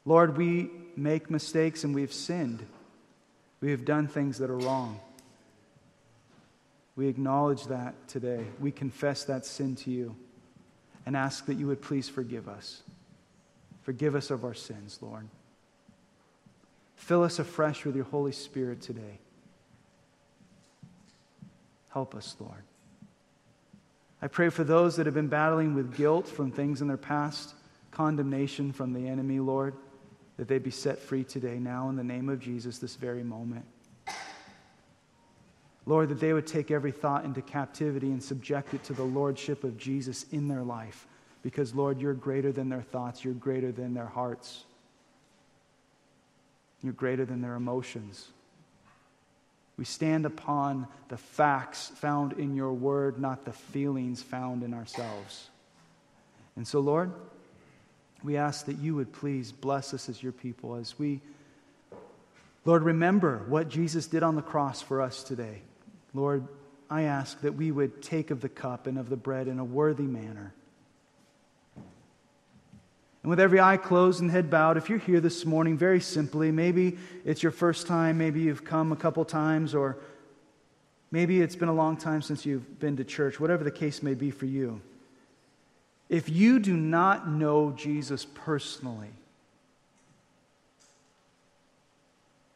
Lord, 0.06 0.38
we 0.38 0.70
make 0.96 1.30
mistakes 1.30 1.84
and 1.84 1.96
we've 1.96 2.14
sinned. 2.14 2.66
We 3.62 3.72
have 3.72 3.86
done 3.86 4.08
things 4.08 4.40
that 4.40 4.50
are 4.50 4.58
wrong. 4.58 5.00
We 6.96 7.08
acknowledge 7.08 7.66
that 7.66 8.08
today. 8.08 8.46
We 8.60 8.72
confess 8.72 9.24
that 9.26 9.46
sin 9.46 9.76
to 9.78 9.92
you 9.92 10.16
and 11.06 11.16
ask 11.16 11.46
that 11.46 11.56
you 11.56 11.68
would 11.68 11.82
please 11.82 12.10
forgive 12.10 12.48
us. 12.48 12.84
Forgive 13.84 14.16
us 14.16 14.30
of 14.30 14.44
our 14.44 14.54
sins, 14.54 15.00
Lord. 15.02 15.28
Fill 16.96 17.24
us 17.24 17.40
afresh 17.40 17.86
with 17.86 17.96
your 17.96 18.06
Holy 18.06 18.32
Spirit 18.32 18.82
today. 18.82 19.20
Help 21.90 22.14
us, 22.14 22.36
Lord. 22.40 22.64
I 24.22 24.28
pray 24.28 24.50
for 24.50 24.64
those 24.64 24.98
that 24.98 25.08
have 25.08 25.16
been 25.16 25.28
battling 25.28 25.74
with 25.74 25.98
guilt 25.98 26.28
from 26.28 26.52
things 26.52 26.82
in 26.82 26.88
their 26.88 26.98
past, 26.98 27.56
condemnation 27.90 28.72
from 28.72 28.94
the 28.94 29.08
enemy, 29.08 29.40
Lord 29.40 29.74
that 30.42 30.48
they 30.48 30.58
be 30.58 30.72
set 30.72 30.98
free 30.98 31.24
today, 31.24 31.60
now, 31.60 31.88
in 31.90 31.96
the 31.96 32.04
name 32.04 32.28
of 32.28 32.40
Jesus, 32.40 32.80
this 32.80 32.96
very 32.96 33.24
moment. 33.24 33.64
Lord, 35.86 36.10
that 36.10 36.20
they 36.20 36.34
would 36.34 36.46
take 36.46 36.70
every 36.70 36.92
thought 36.92 37.26
into 37.26 37.42
captivity 37.42 38.08
and 38.08 38.22
subject 38.22 38.74
it 38.74 38.84
to 38.86 38.94
the 38.94 39.04
lordship 39.04 39.64
of 39.64 39.78
Jesus 39.78 40.26
in 40.32 40.48
their 40.48 40.64
life. 40.64 41.08
Because, 41.42 41.74
Lord, 41.74 42.00
you're 42.00 42.14
greater 42.14 42.52
than 42.52 42.70
their 42.70 42.84
thoughts, 42.84 43.26
you're 43.26 43.34
greater 43.34 43.72
than 43.72 43.96
their 43.96 44.06
hearts, 44.06 44.64
you're 46.84 46.94
greater 46.94 47.26
than 47.26 47.42
their 47.42 47.56
emotions. 47.56 48.28
We 49.78 49.86
stand 49.86 50.28
upon 50.28 50.86
the 51.10 51.18
facts 51.18 51.88
found 51.96 52.34
in 52.34 52.56
your 52.56 52.74
word, 52.74 53.20
not 53.20 53.46
the 53.46 53.54
feelings 53.54 54.22
found 54.22 54.62
in 54.62 54.76
ourselves. 54.76 55.50
And 56.56 56.68
so, 56.68 56.80
Lord, 56.80 57.12
we 58.24 58.38
ask 58.38 58.68
that 58.68 58.78
you 58.78 58.94
would 58.96 59.12
please 59.12 59.52
bless 59.52 59.96
us 59.96 60.10
as 60.10 60.22
your 60.22 60.34
people 60.34 60.76
as 60.76 61.00
we 61.00 61.22
Lord, 62.64 62.84
remember 62.84 63.44
what 63.48 63.70
Jesus 63.70 64.06
did 64.06 64.22
on 64.22 64.36
the 64.36 64.42
cross 64.42 64.82
for 64.82 65.02
us 65.02 65.24
today. 65.24 65.62
Lord, 66.14 66.48
I 66.90 67.04
ask 67.04 67.40
that 67.42 67.56
we 67.56 67.72
would 67.72 68.02
take 68.02 68.32
of 68.32 68.42
the 68.42 68.50
cup 68.50 68.86
and 68.88 68.98
of 68.98 69.10
the 69.10 69.16
bread 69.16 69.48
in 69.48 69.60
a 69.60 69.64
worthy 69.64 70.04
manner. 70.04 70.54
And 73.24 73.30
with 73.30 73.40
every 73.40 73.60
eye 73.60 73.78
closed 73.78 74.20
and 74.20 74.32
head 74.32 74.50
bowed, 74.50 74.78
if 74.78 74.90
you're 74.90 74.98
here 74.98 75.20
this 75.20 75.46
morning, 75.46 75.78
very 75.78 76.02
simply, 76.02 76.52
maybe 76.52 76.98
it's 77.24 77.44
your 77.44 77.52
first 77.52 77.86
time, 77.86 78.18
maybe 78.18 78.42
you've 78.42 78.66
come 78.66 78.92
a 78.92 78.96
couple 78.96 79.24
times, 79.26 79.76
or 79.76 79.98
maybe 81.12 81.42
it's 81.42 81.56
been 81.56 81.70
a 81.70 81.74
long 81.74 81.98
time 81.98 82.22
since 82.22 82.46
you've 82.46 82.80
been 82.80 82.98
to 82.98 83.04
church, 83.04 83.40
whatever 83.40 83.64
the 83.64 83.72
case 83.72 84.02
may 84.02 84.16
be 84.16 84.32
for 84.32 84.48
you. 84.48 84.82
If 86.10 86.30
you 86.30 86.60
do 86.60 86.76
not 86.76 87.30
know 87.30 87.72
Jesus 87.72 88.26
personally, 88.26 89.12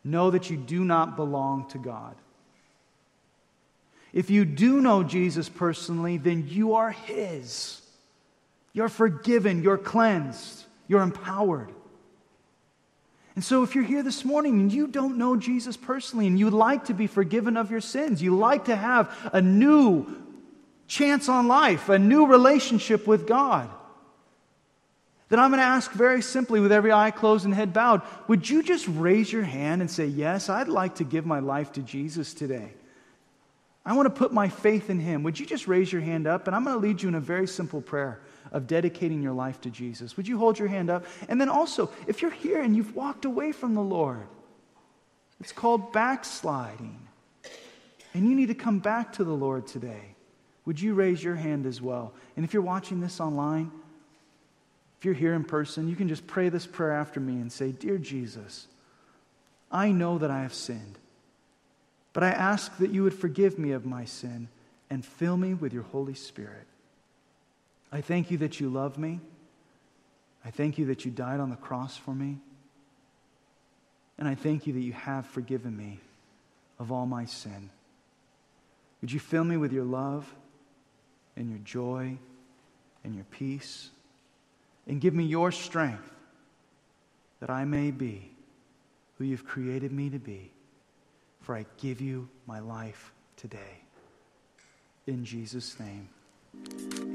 know 0.03 0.31
that 0.31 0.49
you 0.49 0.57
do 0.57 0.83
not 0.83 1.15
belong 1.15 1.69
to 1.69 1.77
God. 1.77 2.15
If 4.15 4.29
you 4.29 4.45
do 4.45 4.79
know 4.79 5.03
Jesus 5.03 5.49
personally, 5.49 6.17
then 6.17 6.47
you 6.47 6.75
are 6.75 6.91
His. 6.91 7.81
You're 8.71 8.89
forgiven, 8.89 9.61
you're 9.61 9.77
cleansed, 9.77 10.63
you're 10.87 11.01
empowered. 11.01 11.69
And 13.35 13.43
so, 13.43 13.63
if 13.63 13.75
you're 13.75 13.83
here 13.83 14.03
this 14.03 14.23
morning 14.23 14.61
and 14.61 14.71
you 14.71 14.87
don't 14.87 15.17
know 15.17 15.35
Jesus 15.35 15.75
personally 15.75 16.27
and 16.27 16.39
you'd 16.39 16.53
like 16.53 16.85
to 16.85 16.93
be 16.93 17.07
forgiven 17.07 17.57
of 17.57 17.69
your 17.69 17.81
sins, 17.81 18.21
you'd 18.21 18.39
like 18.39 18.65
to 18.65 18.75
have 18.77 19.13
a 19.33 19.41
new 19.41 20.07
chance 20.87 21.27
on 21.27 21.49
life, 21.49 21.89
a 21.89 21.99
new 21.99 22.25
relationship 22.25 23.05
with 23.05 23.27
God, 23.27 23.69
then 25.27 25.39
I'm 25.39 25.49
going 25.49 25.59
to 25.59 25.65
ask 25.65 25.91
very 25.91 26.21
simply, 26.21 26.61
with 26.61 26.71
every 26.71 26.93
eye 26.93 27.11
closed 27.11 27.43
and 27.43 27.53
head 27.53 27.73
bowed, 27.73 28.01
would 28.29 28.49
you 28.49 28.63
just 28.63 28.87
raise 28.87 29.29
your 29.29 29.43
hand 29.43 29.81
and 29.81 29.91
say, 29.91 30.05
Yes, 30.05 30.47
I'd 30.47 30.69
like 30.69 30.95
to 30.95 31.03
give 31.03 31.25
my 31.25 31.39
life 31.39 31.73
to 31.73 31.81
Jesus 31.81 32.33
today? 32.33 32.71
I 33.85 33.93
want 33.93 34.07
to 34.07 34.09
put 34.09 34.33
my 34.33 34.49
faith 34.49 34.89
in 34.89 34.99
him. 34.99 35.21
Would 35.23 35.39
you 35.39 35.45
just 35.45 35.67
raise 35.67 35.91
your 35.91 36.01
hand 36.01 36.25
up? 36.25 36.47
And 36.47 36.55
I'm 36.55 36.63
going 36.63 36.75
to 36.75 36.81
lead 36.85 37.01
you 37.01 37.07
in 37.07 37.15
a 37.15 37.19
very 37.19 37.47
simple 37.47 37.81
prayer 37.81 38.19
of 38.51 38.65
dedicating 38.65 39.21
your 39.21 39.33
life 39.33 39.61
to 39.61 39.69
Jesus. 39.69 40.17
Would 40.17 40.27
you 40.27 40.39
hold 40.39 40.57
your 40.57 40.67
hand 40.67 40.89
up? 40.89 41.05
And 41.29 41.39
then 41.39 41.49
also, 41.49 41.91
if 42.07 42.21
you're 42.21 42.31
here 42.31 42.61
and 42.61 42.75
you've 42.75 42.95
walked 42.95 43.25
away 43.25 43.51
from 43.51 43.75
the 43.75 43.81
Lord, 43.81 44.25
it's 45.39 45.51
called 45.51 45.93
backsliding. 45.93 46.99
And 48.15 48.27
you 48.27 48.33
need 48.33 48.47
to 48.47 48.55
come 48.55 48.79
back 48.79 49.13
to 49.13 49.23
the 49.23 49.33
Lord 49.33 49.67
today. 49.67 50.15
Would 50.65 50.81
you 50.81 50.95
raise 50.95 51.23
your 51.23 51.35
hand 51.35 51.67
as 51.67 51.79
well? 51.79 52.13
And 52.35 52.43
if 52.43 52.53
you're 52.53 52.63
watching 52.63 53.01
this 53.01 53.19
online, 53.19 53.71
if 54.97 55.05
you're 55.05 55.13
here 55.13 55.33
in 55.35 55.43
person, 55.43 55.87
you 55.87 55.95
can 55.95 56.07
just 56.07 56.25
pray 56.25 56.49
this 56.49 56.65
prayer 56.65 56.93
after 56.93 57.19
me 57.19 57.33
and 57.33 57.51
say, 57.51 57.71
Dear 57.71 57.99
Jesus, 57.99 58.67
I 59.71 59.91
know 59.91 60.17
that 60.17 60.31
I 60.31 60.41
have 60.41 60.53
sinned. 60.53 60.97
But 62.15 62.23
I 62.23 62.29
ask 62.29 62.77
that 62.77 62.91
you 62.91 63.03
would 63.03 63.13
forgive 63.13 63.59
me 63.59 63.71
of 63.71 63.85
my 63.85 64.05
sin 64.05 64.47
and 64.89 65.05
fill 65.05 65.35
me 65.35 65.53
with 65.53 65.73
your 65.73 65.83
Holy 65.83 66.13
Spirit. 66.13 66.65
I 67.91 67.99
thank 67.99 68.31
you 68.31 68.37
that 68.37 68.57
you 68.57 68.69
love 68.69 68.97
me. 68.97 69.19
I 70.45 70.49
thank 70.49 70.77
you 70.77 70.85
that 70.85 71.03
you 71.03 71.11
died 71.11 71.41
on 71.41 71.49
the 71.49 71.57
cross 71.57 71.97
for 71.97 72.15
me. 72.15 72.37
And 74.17 74.29
I 74.29 74.35
thank 74.35 74.65
you 74.65 74.71
that 74.71 74.79
you 74.79 74.93
have 74.93 75.25
forgiven 75.25 75.75
me 75.75 75.99
of 76.79 76.89
all 76.89 77.05
my 77.05 77.25
sin. 77.25 77.69
Would 79.01 79.11
you 79.11 79.19
fill 79.19 79.43
me 79.43 79.57
with 79.57 79.73
your 79.73 79.83
love 79.83 80.33
and 81.35 81.49
your 81.49 81.59
joy 81.65 82.17
and 83.03 83.13
your 83.13 83.25
peace? 83.25 83.89
And 84.87 85.01
give 85.01 85.13
me 85.13 85.25
your 85.25 85.51
strength 85.51 86.09
that 87.41 87.49
I 87.49 87.65
may 87.65 87.91
be 87.91 88.31
who 89.17 89.25
you've 89.25 89.45
created 89.45 89.91
me 89.91 90.09
to 90.11 90.17
be 90.17 90.53
for 91.45 91.55
I 91.55 91.63
give 91.77 92.01
you 92.01 92.27
my 92.47 92.59
life 92.59 93.11
today. 93.37 93.83
In 95.05 95.23
Jesus' 95.23 95.79
name. 95.79 97.14